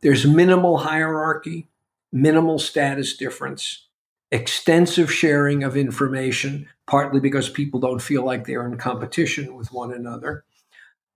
There's 0.00 0.26
minimal 0.26 0.78
hierarchy, 0.78 1.68
minimal 2.10 2.58
status 2.58 3.18
difference, 3.18 3.86
extensive 4.30 5.12
sharing 5.12 5.62
of 5.62 5.76
information, 5.76 6.68
partly 6.86 7.20
because 7.20 7.50
people 7.50 7.78
don't 7.78 8.00
feel 8.00 8.24
like 8.24 8.46
they're 8.46 8.66
in 8.66 8.78
competition 8.78 9.54
with 9.56 9.72
one 9.72 9.92
another. 9.92 10.44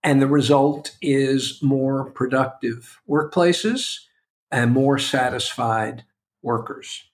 And 0.02 0.20
the 0.20 0.26
result 0.26 0.96
is 1.00 1.62
more 1.62 2.10
productive 2.10 3.00
workplaces 3.08 4.00
and 4.50 4.72
more 4.72 4.98
satisfied 4.98 6.04
workers. 6.42 7.04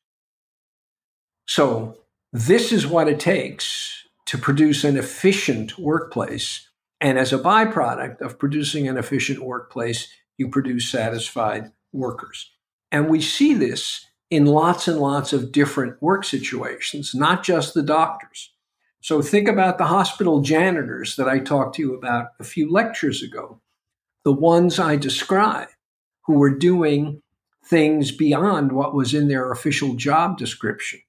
So, 1.49 1.97
this 2.31 2.73
is 2.73 2.87
what 2.87 3.09
it 3.09 3.19
takes 3.19 4.05
to 4.27 4.37
produce 4.37 4.85
an 4.85 4.99
efficient 4.99 5.79
workplace. 5.79 6.69
And 7.01 7.19
as 7.19 7.33
a 7.33 7.39
byproduct 7.39 8.21
of 8.21 8.39
producing 8.39 8.87
an 8.87 8.99
efficient 8.99 9.41
workplace, 9.41 10.13
you 10.37 10.51
produce 10.51 10.91
satisfied 10.91 11.73
workers. 11.91 12.53
And 12.93 13.09
we 13.09 13.23
see 13.23 13.55
this 13.55 14.05
in 14.31 14.45
lots 14.45 14.89
and 14.89 15.01
lots 15.01 15.33
of 15.33 15.51
different 15.51 16.03
work 16.03 16.23
situations, 16.25 17.15
not 17.15 17.43
just 17.43 17.73
the 17.73 17.83
doctors. 17.83 18.53
So 19.01 19.23
think 19.23 19.49
about 19.49 19.79
the 19.79 19.87
hospital 19.87 20.43
janitors 20.43 21.17
that 21.17 21.31
I 21.31 21.39
talked 21.39 21.77
to 21.77 21.83
you 21.83 21.95
about 21.95 22.29
a 22.39 22.45
few 22.45 22.71
lectures 22.71 23.23
ago, 23.23 23.63
the 24.23 24.35
ones 24.35 24.79
I 24.79 24.97
described 24.97 25.73
who 26.27 26.35
were 26.35 26.55
doing 26.55 27.23
things 27.65 28.13
beyond 28.13 28.73
what 28.73 28.95
was 28.95 29.15
in 29.15 29.29
their 29.29 29.51
official 29.51 29.95
job 29.95 30.37
description. 30.37 31.01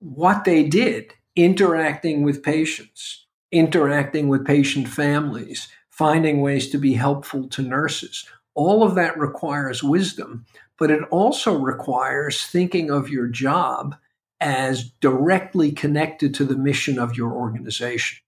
What 0.00 0.44
they 0.44 0.64
did, 0.64 1.14
interacting 1.36 2.22
with 2.22 2.42
patients, 2.42 3.26
interacting 3.52 4.28
with 4.28 4.46
patient 4.46 4.88
families, 4.88 5.68
finding 5.88 6.40
ways 6.40 6.70
to 6.70 6.78
be 6.78 6.94
helpful 6.94 7.48
to 7.50 7.62
nurses, 7.62 8.26
all 8.54 8.82
of 8.82 8.94
that 8.94 9.18
requires 9.18 9.82
wisdom, 9.82 10.46
but 10.78 10.90
it 10.90 11.02
also 11.10 11.56
requires 11.56 12.44
thinking 12.46 12.90
of 12.90 13.08
your 13.08 13.26
job 13.26 13.94
as 14.40 14.90
directly 15.00 15.70
connected 15.70 16.34
to 16.34 16.44
the 16.44 16.56
mission 16.56 16.98
of 16.98 17.16
your 17.16 17.32
organization. 17.32 18.20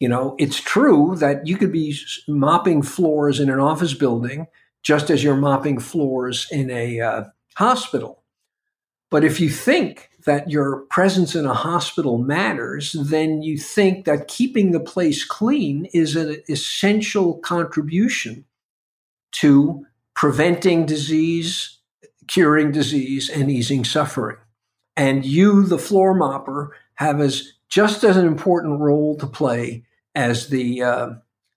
You 0.00 0.08
know, 0.08 0.34
it's 0.38 0.60
true 0.60 1.14
that 1.18 1.46
you 1.46 1.56
could 1.56 1.72
be 1.72 1.96
mopping 2.28 2.82
floors 2.82 3.40
in 3.40 3.48
an 3.48 3.60
office 3.60 3.94
building 3.94 4.48
just 4.82 5.08
as 5.08 5.24
you're 5.24 5.36
mopping 5.36 5.78
floors 5.78 6.46
in 6.50 6.70
a 6.70 7.00
uh, 7.00 7.24
hospital. 7.54 8.22
But 9.10 9.24
if 9.24 9.40
you 9.40 9.48
think 9.48 10.10
that 10.24 10.50
your 10.50 10.80
presence 10.90 11.36
in 11.36 11.46
a 11.46 11.54
hospital 11.54 12.18
matters, 12.18 12.92
then 12.92 13.42
you 13.42 13.56
think 13.56 14.04
that 14.04 14.28
keeping 14.28 14.72
the 14.72 14.80
place 14.80 15.24
clean 15.24 15.86
is 15.94 16.16
an 16.16 16.42
essential 16.48 17.38
contribution 17.38 18.44
to 19.32 19.86
preventing 20.14 20.86
disease, 20.86 21.78
curing 22.26 22.72
disease, 22.72 23.30
and 23.30 23.50
easing 23.50 23.84
suffering. 23.84 24.38
And 24.96 25.24
you, 25.24 25.64
the 25.64 25.78
floor 25.78 26.18
mopper, 26.18 26.70
have 26.94 27.20
as 27.20 27.52
just 27.68 28.02
as 28.02 28.16
an 28.16 28.26
important 28.26 28.80
role 28.80 29.16
to 29.18 29.26
play 29.26 29.84
as 30.14 30.48
the 30.48 30.82
uh, 30.82 31.08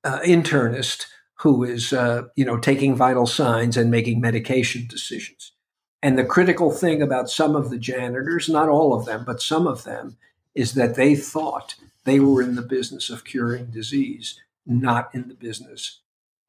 uh, 0.03 0.19
internist 0.19 1.05
who 1.39 1.63
is, 1.63 1.93
uh, 1.93 2.23
you 2.35 2.43
know, 2.43 2.57
taking 2.57 2.95
vital 2.95 3.25
signs 3.25 3.77
and 3.77 3.89
making 3.89 4.19
medication 4.19 4.85
decisions. 4.87 5.53
And 6.01 6.17
the 6.17 6.25
critical 6.25 6.71
thing 6.71 7.01
about 7.01 7.29
some 7.29 7.55
of 7.55 7.69
the 7.69 7.77
janitors, 7.77 8.47
not 8.47 8.69
all 8.69 8.93
of 8.93 9.05
them, 9.05 9.23
but 9.25 9.41
some 9.41 9.67
of 9.67 9.83
them, 9.83 10.17
is 10.55 10.73
that 10.73 10.95
they 10.95 11.15
thought 11.15 11.75
they 12.05 12.19
were 12.19 12.41
in 12.41 12.55
the 12.55 12.61
business 12.61 13.09
of 13.09 13.25
curing 13.25 13.65
disease, 13.67 14.39
not 14.65 15.13
in 15.13 15.27
the 15.27 15.33
business 15.33 15.99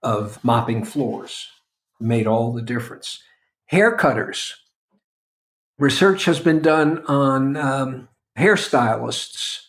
of 0.03 0.43
mopping 0.45 0.85
floors. 0.85 1.49
Made 1.99 2.27
all 2.27 2.53
the 2.53 2.63
difference. 2.63 3.23
Hair 3.67 3.97
cutters 3.97 4.55
research 5.81 6.27
has 6.27 6.39
been 6.39 6.61
done 6.61 7.03
on 7.07 7.57
um, 7.57 8.09
hairstylists 8.39 9.67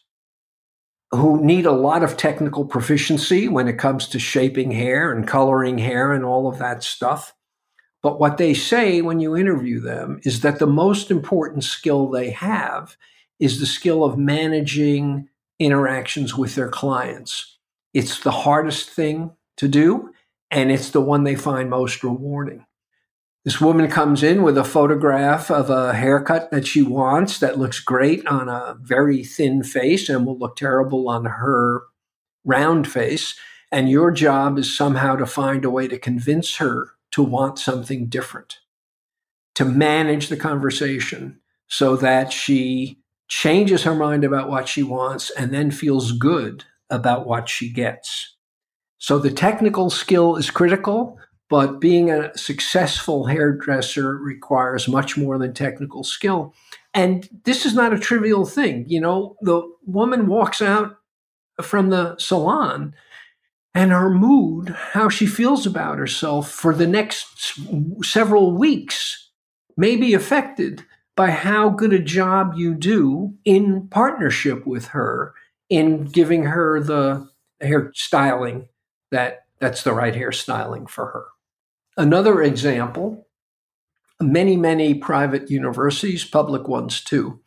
who 1.11 1.43
need 1.43 1.65
a 1.65 1.71
lot 1.71 2.03
of 2.03 2.17
technical 2.17 2.65
proficiency 2.65 3.47
when 3.47 3.67
it 3.67 3.77
comes 3.77 4.07
to 4.07 4.19
shaping 4.19 4.71
hair 4.71 5.11
and 5.11 5.27
coloring 5.27 5.77
hair 5.77 6.13
and 6.13 6.23
all 6.23 6.47
of 6.47 6.59
that 6.59 6.83
stuff. 6.83 7.33
But 8.01 8.19
what 8.19 8.37
they 8.37 8.53
say 8.53 9.01
when 9.01 9.19
you 9.19 9.37
interview 9.37 9.79
them 9.79 10.19
is 10.23 10.41
that 10.41 10.59
the 10.59 10.67
most 10.67 11.11
important 11.11 11.63
skill 11.63 12.09
they 12.09 12.31
have 12.31 12.97
is 13.39 13.59
the 13.59 13.65
skill 13.65 14.03
of 14.03 14.17
managing 14.17 15.29
interactions 15.59 16.35
with 16.35 16.55
their 16.55 16.69
clients. 16.69 17.57
It's 17.93 18.19
the 18.19 18.31
hardest 18.31 18.89
thing 18.89 19.31
to 19.57 19.67
do, 19.67 20.11
and 20.49 20.71
it's 20.71 20.89
the 20.89 21.01
one 21.01 21.23
they 21.23 21.35
find 21.35 21.69
most 21.69 22.03
rewarding. 22.03 22.65
This 23.43 23.59
woman 23.59 23.89
comes 23.89 24.21
in 24.21 24.43
with 24.43 24.57
a 24.57 24.63
photograph 24.63 25.49
of 25.49 25.69
a 25.71 25.93
haircut 25.93 26.51
that 26.51 26.67
she 26.67 26.83
wants 26.83 27.39
that 27.39 27.57
looks 27.57 27.79
great 27.79 28.25
on 28.27 28.49
a 28.49 28.77
very 28.79 29.23
thin 29.23 29.63
face 29.63 30.09
and 30.09 30.25
will 30.25 30.37
look 30.37 30.55
terrible 30.55 31.09
on 31.09 31.25
her 31.25 31.81
round 32.45 32.87
face. 32.87 33.35
And 33.71 33.89
your 33.89 34.11
job 34.11 34.59
is 34.59 34.75
somehow 34.75 35.15
to 35.15 35.25
find 35.25 35.65
a 35.65 35.71
way 35.71 35.87
to 35.87 35.97
convince 35.97 36.57
her 36.57 36.91
to 37.11 37.23
want 37.23 37.59
something 37.59 38.07
different, 38.07 38.59
to 39.55 39.65
manage 39.65 40.29
the 40.29 40.37
conversation 40.37 41.39
so 41.67 41.95
that 41.97 42.33
she 42.33 42.97
changes 43.27 43.83
her 43.83 43.95
mind 43.95 44.23
about 44.23 44.49
what 44.49 44.67
she 44.67 44.83
wants 44.83 45.29
and 45.31 45.53
then 45.53 45.71
feels 45.71 46.11
good 46.11 46.65
about 46.89 47.25
what 47.25 47.47
she 47.47 47.69
gets. 47.69 48.35
So 48.97 49.17
the 49.17 49.31
technical 49.31 49.89
skill 49.89 50.35
is 50.35 50.51
critical, 50.51 51.17
but 51.49 51.79
being 51.79 52.11
a 52.11 52.37
successful 52.37 53.25
hairdresser 53.25 54.17
requires 54.17 54.87
much 54.87 55.17
more 55.17 55.37
than 55.37 55.53
technical 55.53 56.03
skill. 56.03 56.53
And 56.93 57.27
this 57.45 57.65
is 57.65 57.73
not 57.73 57.93
a 57.93 57.99
trivial 57.99 58.45
thing. 58.45 58.85
You 58.87 59.01
know, 59.01 59.37
the 59.41 59.63
woman 59.85 60.27
walks 60.27 60.61
out 60.61 60.97
from 61.61 61.89
the 61.89 62.17
salon 62.17 62.93
and 63.73 63.91
her 63.91 64.09
mood, 64.09 64.69
how 64.69 65.09
she 65.09 65.25
feels 65.25 65.65
about 65.65 65.97
herself 65.97 66.51
for 66.51 66.73
the 66.73 66.87
next 66.87 67.57
several 68.03 68.51
weeks 68.51 69.29
may 69.77 69.95
be 69.95 70.13
affected 70.13 70.85
by 71.15 71.31
how 71.31 71.69
good 71.69 71.93
a 71.93 71.99
job 71.99 72.53
you 72.55 72.73
do 72.73 73.33
in 73.45 73.87
partnership 73.87 74.65
with 74.65 74.87
her 74.87 75.33
in 75.69 76.05
giving 76.05 76.43
her 76.43 76.81
the 76.81 77.27
hair 77.61 77.91
styling 77.95 78.67
that 79.11 79.45
that's 79.59 79.83
the 79.83 79.93
right 79.93 80.15
hair 80.15 80.31
styling 80.31 80.87
for 80.87 81.07
her. 81.07 81.25
Another 81.97 82.41
example 82.41 83.27
many, 84.19 84.55
many 84.55 84.93
private 84.93 85.49
universities, 85.49 86.23
public 86.23 86.67
ones 86.67 87.01
too, 87.01 87.39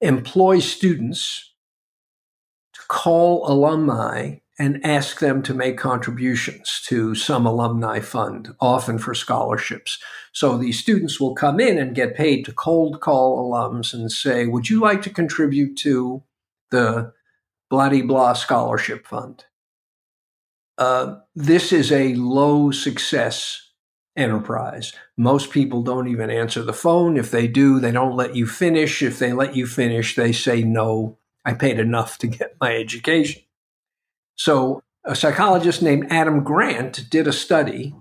employ 0.00 0.58
students 0.58 1.54
to 2.74 2.80
call 2.88 3.50
alumni 3.50 4.36
and 4.58 4.84
ask 4.84 5.20
them 5.20 5.42
to 5.42 5.54
make 5.54 5.78
contributions 5.78 6.82
to 6.86 7.14
some 7.14 7.46
alumni 7.46 8.00
fund, 8.00 8.54
often 8.60 8.98
for 8.98 9.14
scholarships. 9.14 9.98
So 10.32 10.58
these 10.58 10.80
students 10.80 11.20
will 11.20 11.34
come 11.34 11.60
in 11.60 11.78
and 11.78 11.94
get 11.94 12.16
paid 12.16 12.44
to 12.44 12.52
cold 12.52 13.00
call 13.00 13.50
alums 13.50 13.94
and 13.94 14.10
say, 14.10 14.46
Would 14.46 14.68
you 14.68 14.80
like 14.80 15.02
to 15.02 15.10
contribute 15.10 15.76
to 15.78 16.22
the 16.70 17.12
blah 17.70 17.88
blah 18.02 18.32
scholarship 18.32 19.06
fund? 19.06 19.44
Uh, 20.76 21.16
this 21.34 21.72
is 21.72 21.90
a 21.92 22.14
low 22.14 22.70
success 22.70 23.68
enterprise. 24.16 24.92
Most 25.16 25.50
people 25.50 25.82
don't 25.82 26.08
even 26.08 26.30
answer 26.30 26.62
the 26.62 26.72
phone. 26.72 27.16
If 27.16 27.30
they 27.30 27.46
do, 27.46 27.78
they 27.80 27.92
don't 27.92 28.16
let 28.16 28.34
you 28.34 28.46
finish. 28.46 29.02
If 29.02 29.18
they 29.18 29.32
let 29.32 29.56
you 29.56 29.66
finish, 29.66 30.16
they 30.16 30.32
say, 30.32 30.62
no, 30.62 31.18
I 31.44 31.54
paid 31.54 31.78
enough 31.78 32.18
to 32.18 32.26
get 32.26 32.56
my 32.60 32.76
education. 32.76 33.42
So 34.38 34.82
a 35.04 35.16
psychologist 35.16 35.82
named 35.82 36.06
Adam 36.10 36.44
Grant 36.44 37.10
did 37.10 37.26
a 37.26 37.32
study 37.32 37.94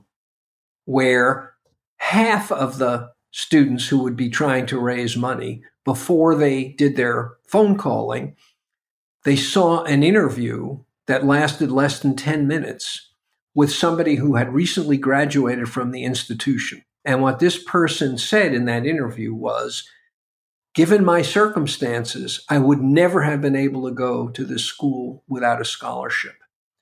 where 0.85 1.53
half 1.97 2.51
of 2.51 2.77
the 2.77 3.09
students 3.31 3.87
who 3.87 4.03
would 4.03 4.15
be 4.15 4.29
trying 4.29 4.67
to 4.67 4.79
raise 4.79 5.17
money 5.17 5.63
before 5.83 6.35
they 6.35 6.69
did 6.69 6.95
their 6.95 7.33
phone 7.47 7.77
calling, 7.77 8.35
they 9.25 9.35
saw 9.35 9.83
an 9.83 10.03
interview 10.03 10.79
that 11.07 11.25
lasted 11.25 11.71
less 11.71 11.99
than 11.99 12.15
10 12.15 12.47
minutes 12.47 13.09
with 13.55 13.71
somebody 13.71 14.15
who 14.15 14.35
had 14.35 14.53
recently 14.53 14.97
graduated 14.97 15.67
from 15.69 15.91
the 15.91 16.03
institution. 16.03 16.83
And 17.03 17.21
what 17.21 17.39
this 17.39 17.61
person 17.63 18.17
said 18.17 18.53
in 18.53 18.65
that 18.65 18.85
interview 18.85 19.33
was 19.33 19.89
given 20.77 21.03
my 21.03 21.23
circumstances, 21.23 22.45
I 22.49 22.59
would 22.59 22.83
never 22.83 23.23
have 23.23 23.41
been 23.41 23.55
able 23.55 23.87
to 23.87 23.95
go 23.95 24.29
to 24.29 24.45
this 24.45 24.63
school 24.63 25.23
without 25.27 25.59
a 25.59 25.65
scholarship. 25.65 26.35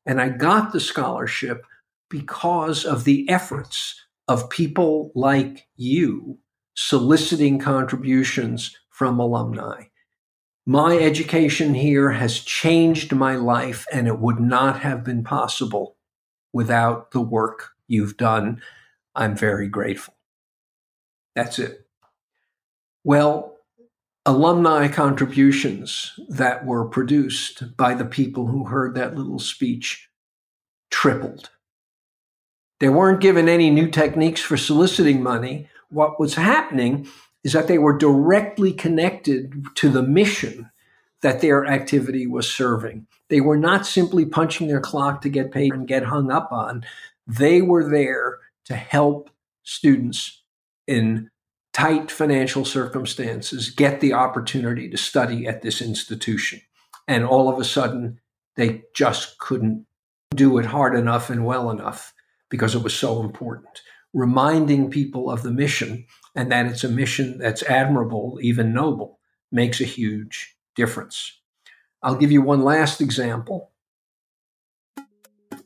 And 0.05 0.19
I 0.19 0.27
got 0.27 0.73
the 0.73 0.81
scholarship 0.81 1.65
because 2.09 2.83
of 2.83 3.05
the 3.05 3.27
efforts 3.29 3.95
of 4.27 4.49
people 4.49 5.13
like 5.15 5.69
you 5.77 6.39
soliciting 6.75 7.57
contributions 7.57 8.77
from 8.89 9.17
alumni. 9.17 9.83
My 10.65 10.97
education 10.97 11.73
here 11.73 12.11
has 12.11 12.41
changed 12.41 13.15
my 13.15 13.35
life, 13.35 13.85
and 13.93 14.07
it 14.07 14.19
would 14.19 14.41
not 14.41 14.81
have 14.81 15.05
been 15.05 15.23
possible 15.23 15.95
without 16.51 17.11
the 17.11 17.21
work 17.21 17.69
you've 17.87 18.17
done. 18.17 18.61
I'm 19.15 19.37
very 19.37 19.69
grateful. 19.69 20.15
That's 21.33 21.59
it. 21.59 21.87
Well, 23.05 23.54
alumni 24.25 24.87
contributions 24.87 26.19
that 26.29 26.65
were 26.65 26.85
produced 26.85 27.77
by 27.77 27.93
the 27.93 28.05
people 28.05 28.47
who 28.47 28.65
heard 28.65 28.95
that 28.95 29.15
little 29.15 29.39
speech 29.39 30.09
tripled. 30.89 31.51
They 32.79 32.89
weren't 32.89 33.21
given 33.21 33.47
any 33.47 33.69
new 33.69 33.89
techniques 33.89 34.41
for 34.41 34.57
soliciting 34.57 35.21
money. 35.21 35.69
What 35.89 36.19
was 36.19 36.35
happening 36.35 37.07
is 37.43 37.53
that 37.53 37.67
they 37.67 37.77
were 37.77 37.97
directly 37.97 38.73
connected 38.73 39.65
to 39.75 39.89
the 39.89 40.01
mission 40.01 40.71
that 41.21 41.41
their 41.41 41.65
activity 41.65 42.27
was 42.27 42.51
serving. 42.51 43.07
They 43.29 43.41
were 43.41 43.57
not 43.57 43.85
simply 43.85 44.25
punching 44.25 44.67
their 44.67 44.81
clock 44.81 45.21
to 45.21 45.29
get 45.29 45.51
paid 45.51 45.73
and 45.73 45.87
get 45.87 46.03
hung 46.03 46.31
up 46.31 46.51
on. 46.51 46.85
They 47.27 47.61
were 47.61 47.89
there 47.89 48.39
to 48.65 48.75
help 48.75 49.29
students 49.63 50.41
in 50.87 51.29
tight 51.75 52.09
financial 52.09 52.63
circumstances 52.63 53.69
get 53.69 53.99
the 53.99 54.13
opportunity 54.13 54.89
to 54.89 54.95
study 54.95 55.45
at 55.45 55.61
this 55.61 55.81
institution. 55.81 56.61
And 57.05 57.25
all 57.25 57.49
of 57.49 57.59
a 57.59 57.65
sudden, 57.65 58.21
they 58.55 58.83
just 58.95 59.37
couldn't 59.39 59.85
do 60.33 60.57
it 60.57 60.67
hard 60.67 60.95
enough 60.95 61.29
and 61.29 61.45
well 61.45 61.69
enough 61.69 62.13
because 62.49 62.75
it 62.75 62.81
was 62.81 62.93
so 62.97 63.19
important. 63.19 63.81
Reminding 64.13 64.89
people 64.89 65.29
of 65.29 65.43
the 65.43 65.51
mission 65.51 66.05
and 66.33 66.49
that 66.49 66.65
it's 66.65 66.85
a 66.85 66.89
mission 66.89 67.39
that's 67.39 67.63
admirable, 67.63 68.39
even 68.41 68.73
noble, 68.73 69.19
makes 69.51 69.81
a 69.81 69.85
huge 69.85 70.55
difference. 70.77 71.41
I'll 72.01 72.15
give 72.15 72.31
you 72.31 72.41
one 72.41 72.63
last 72.63 73.01
example. 73.01 73.73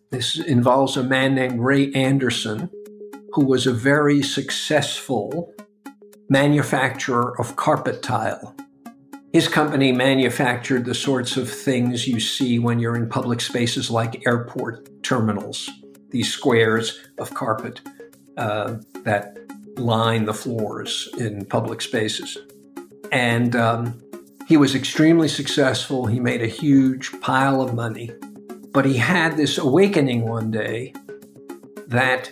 This 0.10 0.40
involves 0.40 0.98
a 0.98 1.04
man 1.04 1.36
named 1.36 1.60
Ray 1.60 1.92
Anderson, 1.94 2.72
who 3.34 3.46
was 3.46 3.68
a 3.68 3.74
very 3.74 4.24
successful 4.24 5.54
manufacturer 6.30 7.40
of 7.40 7.56
carpet 7.56 8.02
tile. 8.02 8.56
His 9.34 9.48
company 9.48 9.92
manufactured 9.92 10.86
the 10.86 10.96
sorts 10.96 11.38
of 11.38 11.50
things 11.50 12.08
you 12.08 12.20
see 12.20 12.58
when 12.58 12.80
you're 12.80 12.96
in 12.96 13.10
public 13.10 13.42
spaces 13.42 13.92
like 13.92 14.26
airport 14.26 15.04
terminals, 15.04 15.70
these 16.10 16.32
squares 16.32 17.00
of 17.20 17.34
carpet 17.34 17.82
uh, 18.38 18.78
that 19.04 19.38
line 19.78 20.26
the 20.26 20.34
floors 20.34 21.10
in 21.18 21.46
public 21.46 21.82
spaces. 21.82 22.38
And 23.12 23.56
um, 23.56 24.02
he 24.48 24.58
was 24.58 24.74
extremely 24.74 25.28
successful. 25.28 26.08
He 26.08 26.20
made 26.20 26.42
a 26.42 26.48
huge 26.48 27.12
pile 27.22 27.62
of 27.62 27.74
money. 27.76 28.12
But 28.72 28.86
he 28.86 28.98
had 28.98 29.38
this 29.38 29.58
awakening 29.58 30.28
one 30.28 30.50
day 30.50 30.94
that 31.88 32.32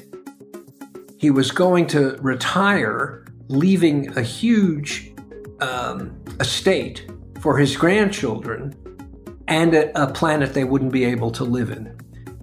he 1.19 1.29
was 1.31 1.51
going 1.51 1.87
to 1.87 2.17
retire, 2.21 3.25
leaving 3.47 4.15
a 4.17 4.21
huge 4.21 5.13
um, 5.59 6.19
estate 6.39 7.09
for 7.39 7.57
his 7.57 7.75
grandchildren 7.75 8.75
and 9.47 9.73
a, 9.73 10.03
a 10.03 10.11
planet 10.11 10.53
they 10.53 10.63
wouldn't 10.63 10.91
be 10.91 11.05
able 11.05 11.31
to 11.31 11.43
live 11.43 11.71
in. 11.71 11.95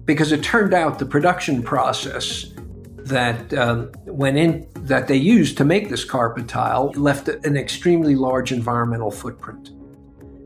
Because 0.05 0.31
it 0.31 0.43
turned 0.43 0.73
out 0.73 0.99
the 0.99 1.05
production 1.05 1.63
process 1.63 2.51
that 2.97 3.53
um, 3.53 3.91
went 4.05 4.37
in 4.37 4.67
that 4.81 5.07
they 5.07 5.15
used 5.15 5.57
to 5.57 5.65
make 5.65 5.89
this 5.89 6.03
carpet 6.03 6.47
tile 6.47 6.91
left 6.95 7.27
an 7.27 7.55
extremely 7.55 8.15
large 8.15 8.51
environmental 8.51 9.11
footprint. 9.11 9.71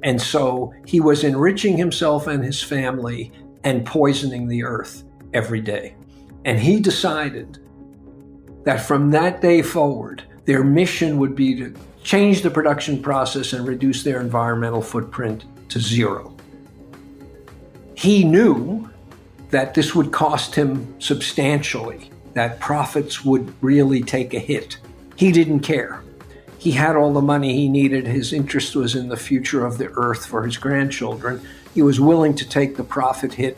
And 0.03 0.21
so 0.21 0.73
he 0.85 0.99
was 0.99 1.23
enriching 1.23 1.77
himself 1.77 2.27
and 2.27 2.43
his 2.43 2.61
family 2.61 3.31
and 3.63 3.85
poisoning 3.85 4.47
the 4.47 4.63
earth 4.63 5.03
every 5.33 5.61
day. 5.61 5.95
And 6.45 6.59
he 6.59 6.79
decided 6.79 7.59
that 8.63 8.81
from 8.81 9.11
that 9.11 9.41
day 9.41 9.61
forward, 9.61 10.23
their 10.49 10.63
mission 10.63 11.19
would 11.19 11.35
be 11.35 11.53
to 11.53 11.71
change 12.01 12.41
the 12.41 12.49
production 12.49 12.99
process 13.03 13.53
and 13.53 13.67
reduce 13.67 14.01
their 14.01 14.19
environmental 14.19 14.81
footprint 14.81 15.45
to 15.69 15.79
zero. 15.79 16.35
He 17.93 18.23
knew 18.23 18.89
that 19.51 19.75
this 19.75 19.93
would 19.93 20.11
cost 20.11 20.55
him 20.55 20.99
substantially, 20.99 22.09
that 22.33 22.59
profits 22.59 23.23
would 23.23 23.53
really 23.61 24.01
take 24.01 24.33
a 24.33 24.39
hit. 24.39 24.79
He 25.17 25.31
didn't 25.31 25.59
care. 25.59 26.01
He 26.57 26.71
had 26.71 26.95
all 26.95 27.13
the 27.13 27.21
money 27.21 27.53
he 27.53 27.69
needed. 27.69 28.07
His 28.07 28.33
interest 28.33 28.75
was 28.75 28.95
in 28.95 29.09
the 29.09 29.17
future 29.17 29.67
of 29.67 29.77
the 29.77 29.91
earth 29.97 30.25
for 30.25 30.43
his 30.43 30.57
grandchildren. 30.57 31.47
He 31.75 31.83
was 31.83 31.99
willing 31.99 32.33
to 32.33 32.49
take 32.49 32.75
the 32.75 32.83
profit 32.83 33.33
hit. 33.33 33.55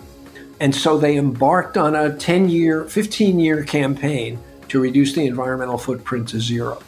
And 0.60 0.76
so 0.76 0.98
they 0.98 1.16
embarked 1.16 1.78
on 1.78 1.96
a 1.96 2.18
10 2.18 2.50
year, 2.50 2.84
15 2.84 3.40
year 3.40 3.64
campaign 3.64 4.44
to 4.72 4.80
reduce 4.80 5.12
the 5.12 5.28
environmental 5.28 5.78
footprint 5.78 6.30
to 6.30 6.40
zero. 6.40 6.82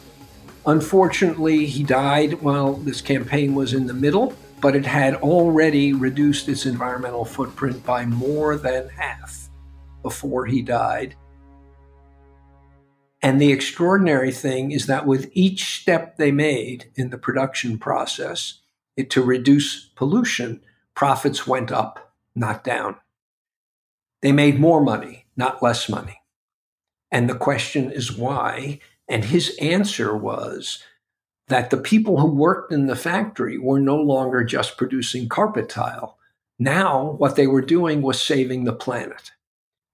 Unfortunately, 0.64 1.66
he 1.66 1.82
died 1.82 2.40
while 2.40 2.72
this 2.72 3.02
campaign 3.02 3.54
was 3.54 3.74
in 3.74 3.86
the 3.86 3.92
middle, 3.92 4.32
but 4.62 4.74
it 4.74 4.86
had 4.86 5.16
already 5.16 5.92
reduced 5.92 6.48
its 6.48 6.64
environmental 6.64 7.26
footprint 7.26 7.84
by 7.84 8.06
more 8.06 8.56
than 8.56 8.88
half 8.88 9.50
before 10.00 10.46
he 10.46 10.62
died. 10.62 11.14
And 13.20 13.38
the 13.38 13.52
extraordinary 13.52 14.32
thing 14.32 14.72
is 14.72 14.86
that 14.86 15.06
with 15.06 15.30
each 15.34 15.82
step 15.82 16.16
they 16.16 16.32
made 16.32 16.90
in 16.94 17.10
the 17.10 17.18
production 17.18 17.78
process 17.78 18.62
it, 18.96 19.10
to 19.10 19.22
reduce 19.22 19.90
pollution, 19.94 20.62
profits 20.94 21.46
went 21.46 21.70
up, 21.70 22.14
not 22.34 22.64
down. 22.64 22.96
They 24.22 24.32
made 24.32 24.58
more 24.58 24.80
money, 24.80 25.26
not 25.36 25.62
less 25.62 25.86
money. 25.86 26.22
And 27.14 27.30
the 27.30 27.36
question 27.36 27.92
is 27.92 28.10
why? 28.10 28.80
And 29.08 29.26
his 29.26 29.56
answer 29.60 30.16
was 30.16 30.82
that 31.46 31.70
the 31.70 31.76
people 31.76 32.18
who 32.18 32.26
worked 32.26 32.72
in 32.72 32.86
the 32.86 32.96
factory 32.96 33.56
were 33.56 33.78
no 33.78 33.94
longer 33.94 34.42
just 34.42 34.76
producing 34.76 35.28
carpet 35.28 35.68
tile. 35.68 36.18
Now, 36.58 37.12
what 37.12 37.36
they 37.36 37.46
were 37.46 37.62
doing 37.62 38.02
was 38.02 38.20
saving 38.20 38.64
the 38.64 38.72
planet. 38.72 39.30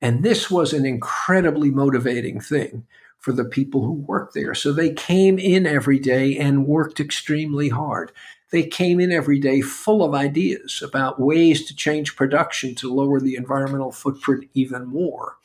And 0.00 0.22
this 0.22 0.50
was 0.50 0.72
an 0.72 0.86
incredibly 0.86 1.70
motivating 1.70 2.40
thing 2.40 2.86
for 3.18 3.32
the 3.32 3.44
people 3.44 3.84
who 3.84 3.92
worked 3.92 4.32
there. 4.32 4.54
So 4.54 4.72
they 4.72 4.94
came 4.94 5.38
in 5.38 5.66
every 5.66 5.98
day 5.98 6.38
and 6.38 6.66
worked 6.66 7.00
extremely 7.00 7.68
hard. 7.68 8.12
They 8.50 8.62
came 8.62 8.98
in 8.98 9.12
every 9.12 9.38
day 9.38 9.60
full 9.60 10.02
of 10.02 10.14
ideas 10.14 10.80
about 10.82 11.20
ways 11.20 11.66
to 11.66 11.76
change 11.76 12.16
production 12.16 12.74
to 12.76 12.90
lower 12.90 13.20
the 13.20 13.36
environmental 13.36 13.92
footprint 13.92 14.48
even 14.54 14.86
more 14.86 15.36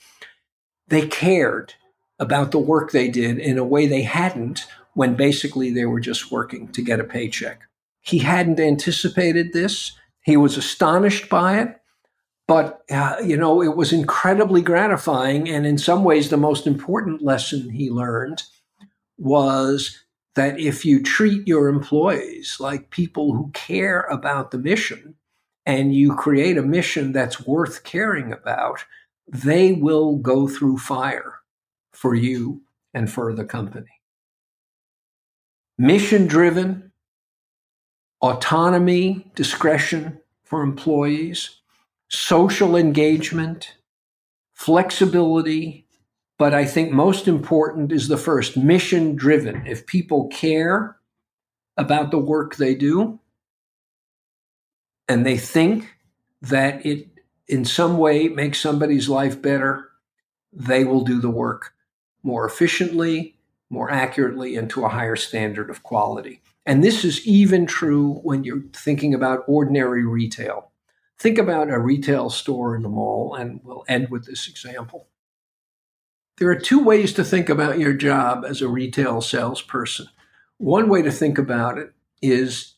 they 0.88 1.08
cared 1.08 1.74
about 2.20 2.52
the 2.52 2.60
work 2.60 2.92
they 2.92 3.08
did 3.08 3.40
in 3.40 3.58
a 3.58 3.64
way 3.64 3.88
they 3.88 4.04
hadn't 4.04 4.66
when 4.94 5.16
basically 5.16 5.72
they 5.72 5.86
were 5.86 6.00
just 6.00 6.32
working 6.32 6.70
to 6.70 6.82
get 6.82 7.00
a 7.00 7.04
paycheck. 7.04 7.62
He 8.02 8.20
hadn't 8.20 8.60
anticipated 8.60 9.52
this. 9.52 9.92
He 10.24 10.38
was 10.38 10.58
astonished 10.58 11.30
by 11.30 11.60
it, 11.60 11.82
but 12.48 12.82
uh, 12.90 13.18
you 13.24 13.36
know, 13.36 13.62
it 13.62 13.76
was 13.76 13.92
incredibly 13.92 14.62
gratifying 14.62 15.50
and 15.50 15.66
in 15.66 15.78
some 15.78 16.04
ways 16.04 16.30
the 16.30 16.38
most 16.38 16.66
important 16.66 17.22
lesson 17.22 17.70
he 17.70 17.90
learned 17.90 18.44
was 19.18 20.06
that 20.36 20.60
if 20.60 20.86
you 20.86 21.02
treat 21.02 21.48
your 21.48 21.68
employees 21.68 22.58
like 22.60 22.90
people 22.90 23.34
who 23.34 23.50
care 23.54 24.02
about 24.02 24.52
the 24.52 24.58
mission 24.58 25.16
and 25.66 25.96
you 25.96 26.14
create 26.14 26.58
a 26.58 26.62
mission 26.62 27.12
that's 27.12 27.46
worth 27.48 27.84
caring 27.84 28.32
about, 28.32 28.84
they 29.28 29.74
will 29.74 30.18
go 30.18 30.48
through 30.48 30.78
fire 30.78 31.40
for 31.92 32.16
you 32.16 32.62
and 32.94 33.12
for 33.12 33.34
the 33.34 33.46
company. 33.46 34.02
Mission 35.78 36.28
driven, 36.28 36.92
autonomy, 38.22 39.30
discretion 39.36 40.20
for 40.44 40.62
employees, 40.62 41.60
social 42.08 42.76
engagement, 42.76 43.76
flexibility, 44.54 45.86
but 46.38 46.54
I 46.54 46.66
think 46.66 46.92
most 46.92 47.28
important 47.28 47.92
is 47.92 48.08
the 48.08 48.18
first 48.18 48.56
mission 48.56 49.16
driven. 49.16 49.66
If 49.68 49.86
people 49.86 50.28
care 50.28 50.98
about 51.78 52.12
the 52.12 52.20
work 52.20 52.56
they 52.56 52.76
do 52.76 53.20
and 55.08 55.26
they 55.26 55.38
think 55.38 55.94
that 56.42 56.86
it 56.86 57.08
in 57.48 57.66
some 57.66 57.98
way 57.98 58.28
make 58.28 58.56
somebody's 58.56 59.10
life 59.10 59.42
better, 59.42 59.90
they 60.52 60.84
will 60.84 61.04
do 61.04 61.20
the 61.20 61.30
work 61.30 61.74
more 62.24 62.46
efficiently, 62.46 63.38
more 63.70 63.92
accurately, 63.92 64.56
and 64.56 64.70
to 64.72 64.86
a 64.86 64.90
higher 64.90 65.16
standard 65.16 65.70
of 65.70 65.84
quality. 65.84 66.42
And 66.66 66.84
this 66.84 67.06
is 67.06 67.26
even 67.28 67.68
true 67.68 68.14
when 68.24 68.44
you're 68.44 68.64
thinking 68.74 69.14
about 69.14 69.44
ordinary 69.48 70.04
retail. 70.04 70.72
Think 71.20 71.38
about 71.38 71.70
a 71.70 71.80
retail 71.80 72.30
store 72.30 72.76
in 72.76 72.82
the 72.82 72.90
mall, 72.90 73.36
and 73.36 73.62
we'll 73.64 73.86
end 73.88 74.10
with 74.10 74.26
this 74.26 74.48
example. 74.48 75.08
There 76.38 76.50
are 76.50 76.60
two 76.60 76.84
ways 76.84 77.14
to 77.14 77.24
think 77.24 77.48
about 77.48 77.80
your 77.80 77.94
job 77.94 78.44
as 78.46 78.62
a 78.62 78.68
retail 78.68 79.22
salesperson. 79.22 80.08
One 80.58 80.90
way 80.90 81.02
to 81.02 81.12
think 81.12 81.38
about 81.38 81.78
it 81.78 81.94
is 82.22 82.74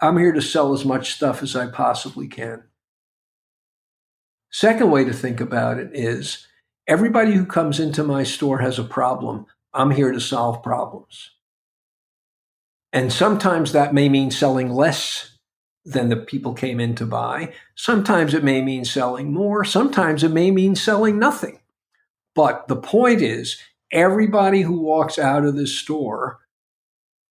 I'm 0.00 0.18
here 0.18 0.32
to 0.32 0.42
sell 0.42 0.72
as 0.72 0.84
much 0.84 1.12
stuff 1.12 1.42
as 1.42 1.54
I 1.54 1.68
possibly 1.68 2.26
can. 2.26 2.64
Second 4.58 4.90
way 4.90 5.04
to 5.04 5.12
think 5.12 5.38
about 5.42 5.78
it 5.78 5.90
is 5.92 6.46
everybody 6.88 7.32
who 7.32 7.44
comes 7.44 7.78
into 7.78 8.02
my 8.02 8.22
store 8.22 8.56
has 8.60 8.78
a 8.78 8.84
problem. 8.84 9.44
I'm 9.74 9.90
here 9.90 10.12
to 10.12 10.18
solve 10.18 10.62
problems. 10.62 11.32
And 12.90 13.12
sometimes 13.12 13.72
that 13.72 13.92
may 13.92 14.08
mean 14.08 14.30
selling 14.30 14.70
less 14.70 15.36
than 15.84 16.08
the 16.08 16.16
people 16.16 16.54
came 16.54 16.80
in 16.80 16.94
to 16.94 17.04
buy. 17.04 17.52
Sometimes 17.74 18.32
it 18.32 18.42
may 18.42 18.62
mean 18.62 18.86
selling 18.86 19.30
more, 19.30 19.62
sometimes 19.62 20.24
it 20.24 20.32
may 20.32 20.50
mean 20.50 20.74
selling 20.74 21.18
nothing. 21.18 21.60
But 22.34 22.66
the 22.66 22.76
point 22.76 23.20
is, 23.20 23.60
everybody 23.92 24.62
who 24.62 24.80
walks 24.80 25.18
out 25.18 25.44
of 25.44 25.56
this 25.56 25.78
store 25.78 26.38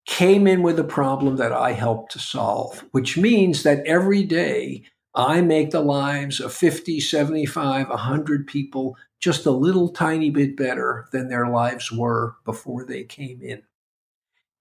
came 0.06 0.46
in 0.46 0.62
with 0.62 0.78
a 0.78 0.84
problem 0.84 1.38
that 1.38 1.52
I 1.52 1.72
helped 1.72 2.12
to 2.12 2.20
solve, 2.20 2.86
which 2.92 3.18
means 3.18 3.64
that 3.64 3.84
every 3.88 4.22
day 4.22 4.84
I 5.16 5.42
make 5.42 5.72
the 5.72 5.82
lives 5.82 6.40
of 6.40 6.54
50, 6.54 7.00
75, 7.00 7.90
100 7.90 8.48
people 8.48 8.98
just 9.20 9.46
a 9.46 9.52
little 9.52 9.90
tiny 9.90 10.30
bit 10.30 10.58
better 10.58 11.08
than 11.12 11.30
their 11.30 11.48
lives 11.48 11.92
were 11.92 12.36
before 12.44 12.86
they 12.86 13.04
came 13.04 13.42
in. 13.42 13.64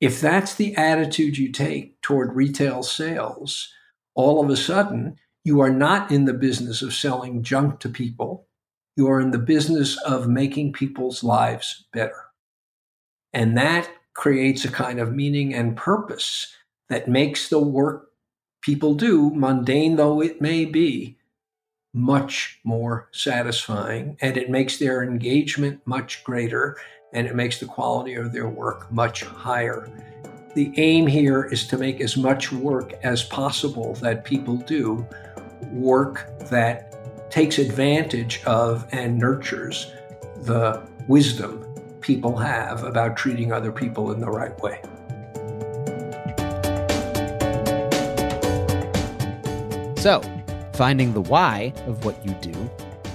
If 0.00 0.20
that's 0.20 0.54
the 0.54 0.76
attitude 0.76 1.38
you 1.38 1.50
take 1.50 2.00
toward 2.02 2.34
retail 2.34 2.82
sales, 2.82 3.72
all 4.14 4.42
of 4.42 4.50
a 4.50 4.56
sudden 4.56 5.16
you 5.42 5.60
are 5.60 5.70
not 5.70 6.10
in 6.10 6.24
the 6.24 6.32
business 6.32 6.82
of 6.82 6.94
selling 6.94 7.42
junk 7.42 7.80
to 7.80 7.88
people. 7.88 8.46
You 8.96 9.08
are 9.08 9.20
in 9.20 9.32
the 9.32 9.38
business 9.38 9.96
of 10.02 10.28
making 10.28 10.72
people's 10.72 11.24
lives 11.24 11.84
better. 11.92 12.24
And 13.32 13.58
that 13.58 13.90
creates 14.14 14.64
a 14.64 14.70
kind 14.70 15.00
of 15.00 15.12
meaning 15.12 15.52
and 15.52 15.76
purpose 15.76 16.54
that 16.88 17.08
makes 17.08 17.48
the 17.48 17.58
work 17.58 18.10
people 18.64 18.94
do, 18.94 19.31
mundane 19.31 19.96
though 19.96 20.22
it 20.22 20.40
may 20.40 20.64
be, 20.64 21.18
much 21.92 22.59
more 22.64 23.09
satisfying. 23.12 24.16
And 24.20 24.37
it 24.37 24.50
makes 24.50 24.79
their 24.79 25.03
engagement 25.05 25.81
much 25.87 26.24
greater 26.24 26.79
and 27.12 27.27
it 27.27 27.37
makes 27.37 27.61
the 27.61 27.66
quality 27.66 28.14
of 28.14 28.33
their 28.33 28.48
work 28.48 28.90
much 28.90 29.22
higher. 29.22 29.88
The 30.55 30.72
aim 30.77 31.07
here 31.07 31.44
is 31.44 31.66
to 31.68 31.77
make 31.77 32.00
as 32.00 32.16
much 32.16 32.50
work 32.50 32.94
as 33.03 33.22
possible 33.24 33.94
that 33.96 34.24
people 34.24 34.57
do, 34.57 35.07
work 35.70 36.27
that 36.48 37.31
takes 37.31 37.59
advantage 37.59 38.42
of 38.44 38.87
and 38.92 39.18
nurtures 39.18 39.92
the 40.42 40.83
wisdom 41.07 41.64
people 42.00 42.37
have 42.37 42.83
about 42.83 43.16
treating 43.16 43.53
other 43.53 43.72
people 43.72 44.12
in 44.12 44.20
the 44.20 44.31
right 44.31 44.59
way. 44.61 44.81
So, 50.04 50.20
finding 50.74 51.14
the 51.14 51.22
why 51.22 51.72
of 51.86 52.04
what 52.04 52.22
you 52.26 52.34
do 52.42 52.52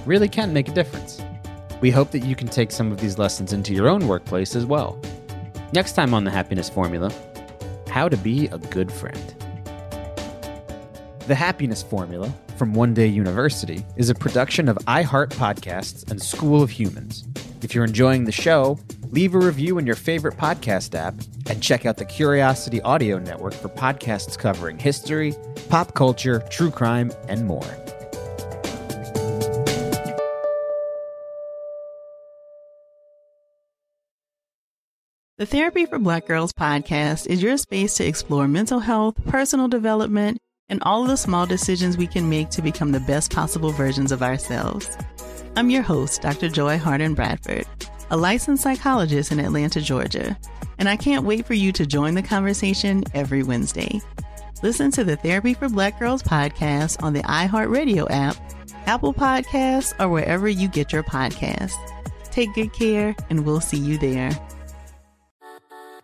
really 0.06 0.26
can 0.28 0.52
make 0.52 0.66
a 0.66 0.72
difference. 0.72 1.22
We 1.80 1.92
hope 1.92 2.10
that 2.10 2.24
you 2.24 2.34
can 2.34 2.48
take 2.48 2.72
some 2.72 2.90
of 2.90 2.98
these 2.98 3.16
lessons 3.16 3.52
into 3.52 3.72
your 3.72 3.88
own 3.88 4.08
workplace 4.08 4.56
as 4.56 4.66
well. 4.66 5.00
Next 5.72 5.92
time 5.92 6.12
on 6.14 6.24
the 6.24 6.32
Happiness 6.32 6.68
Formula, 6.68 7.12
how 7.88 8.08
to 8.08 8.16
be 8.16 8.48
a 8.48 8.58
good 8.58 8.90
friend. 8.90 9.36
The 11.28 11.34
Happiness 11.36 11.80
Formula 11.80 12.34
from 12.56 12.74
One 12.74 12.92
Day 12.92 13.06
University 13.06 13.86
is 13.94 14.10
a 14.10 14.14
production 14.16 14.68
of 14.68 14.76
iHeart 14.88 15.28
Podcasts 15.28 16.10
and 16.10 16.20
School 16.20 16.60
of 16.60 16.70
Humans. 16.70 17.24
If 17.62 17.72
you're 17.72 17.84
enjoying 17.84 18.24
the 18.24 18.32
show, 18.32 18.80
leave 19.10 19.34
a 19.34 19.38
review 19.38 19.78
in 19.78 19.86
your 19.86 19.96
favorite 19.96 20.36
podcast 20.36 20.94
app 20.94 21.14
and 21.48 21.62
check 21.62 21.84
out 21.84 21.96
the 21.96 22.04
Curiosity 22.04 22.80
Audio 22.82 23.18
Network 23.18 23.54
for 23.54 23.68
podcasts 23.68 24.38
covering 24.38 24.78
history, 24.78 25.34
pop 25.68 25.94
culture, 25.94 26.42
true 26.50 26.70
crime, 26.70 27.10
and 27.28 27.46
more. 27.46 27.66
The 35.38 35.46
Therapy 35.46 35.86
for 35.86 35.98
Black 35.98 36.26
Girls 36.26 36.52
podcast 36.52 37.26
is 37.26 37.42
your 37.42 37.56
space 37.56 37.94
to 37.94 38.06
explore 38.06 38.46
mental 38.46 38.78
health, 38.78 39.14
personal 39.26 39.68
development, 39.68 40.36
and 40.68 40.82
all 40.82 41.02
of 41.02 41.08
the 41.08 41.16
small 41.16 41.46
decisions 41.46 41.96
we 41.96 42.06
can 42.06 42.28
make 42.28 42.50
to 42.50 42.60
become 42.60 42.92
the 42.92 43.00
best 43.00 43.32
possible 43.32 43.70
versions 43.70 44.12
of 44.12 44.22
ourselves. 44.22 44.86
I'm 45.56 45.70
your 45.70 45.82
host, 45.82 46.20
Dr. 46.20 46.50
Joy 46.50 46.76
Harden 46.76 47.14
Bradford, 47.14 47.66
a 48.10 48.16
licensed 48.16 48.62
psychologist 48.62 49.30
in 49.30 49.38
Atlanta, 49.38 49.80
Georgia, 49.80 50.36
and 50.78 50.88
I 50.88 50.96
can't 50.96 51.24
wait 51.24 51.46
for 51.46 51.54
you 51.54 51.72
to 51.72 51.86
join 51.86 52.14
the 52.14 52.22
conversation 52.22 53.04
every 53.14 53.42
Wednesday. 53.42 54.00
Listen 54.62 54.90
to 54.92 55.04
the 55.04 55.16
Therapy 55.16 55.54
for 55.54 55.68
Black 55.68 55.98
Girls 55.98 56.22
podcast 56.22 57.02
on 57.02 57.12
the 57.12 57.22
iHeartRadio 57.22 58.06
app, 58.10 58.36
Apple 58.86 59.14
Podcasts, 59.14 59.94
or 60.00 60.08
wherever 60.08 60.48
you 60.48 60.68
get 60.68 60.92
your 60.92 61.02
podcasts. 61.02 61.74
Take 62.30 62.52
good 62.54 62.72
care, 62.72 63.14
and 63.30 63.46
we'll 63.46 63.60
see 63.60 63.78
you 63.78 63.96
there. 63.98 64.30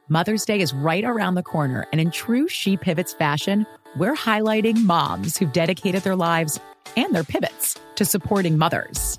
Mother's 0.08 0.44
Day 0.44 0.60
is 0.60 0.72
right 0.72 1.04
around 1.04 1.34
the 1.34 1.42
corner, 1.42 1.86
and 1.90 2.00
in 2.00 2.12
true 2.12 2.46
She 2.46 2.76
Pivots 2.76 3.14
fashion, 3.14 3.66
we're 3.96 4.14
highlighting 4.14 4.84
moms 4.84 5.36
who've 5.36 5.52
dedicated 5.52 6.02
their 6.02 6.16
lives 6.16 6.60
and 6.96 7.12
their 7.12 7.24
pivots 7.24 7.76
to 7.96 8.04
supporting 8.04 8.56
mothers. 8.56 9.18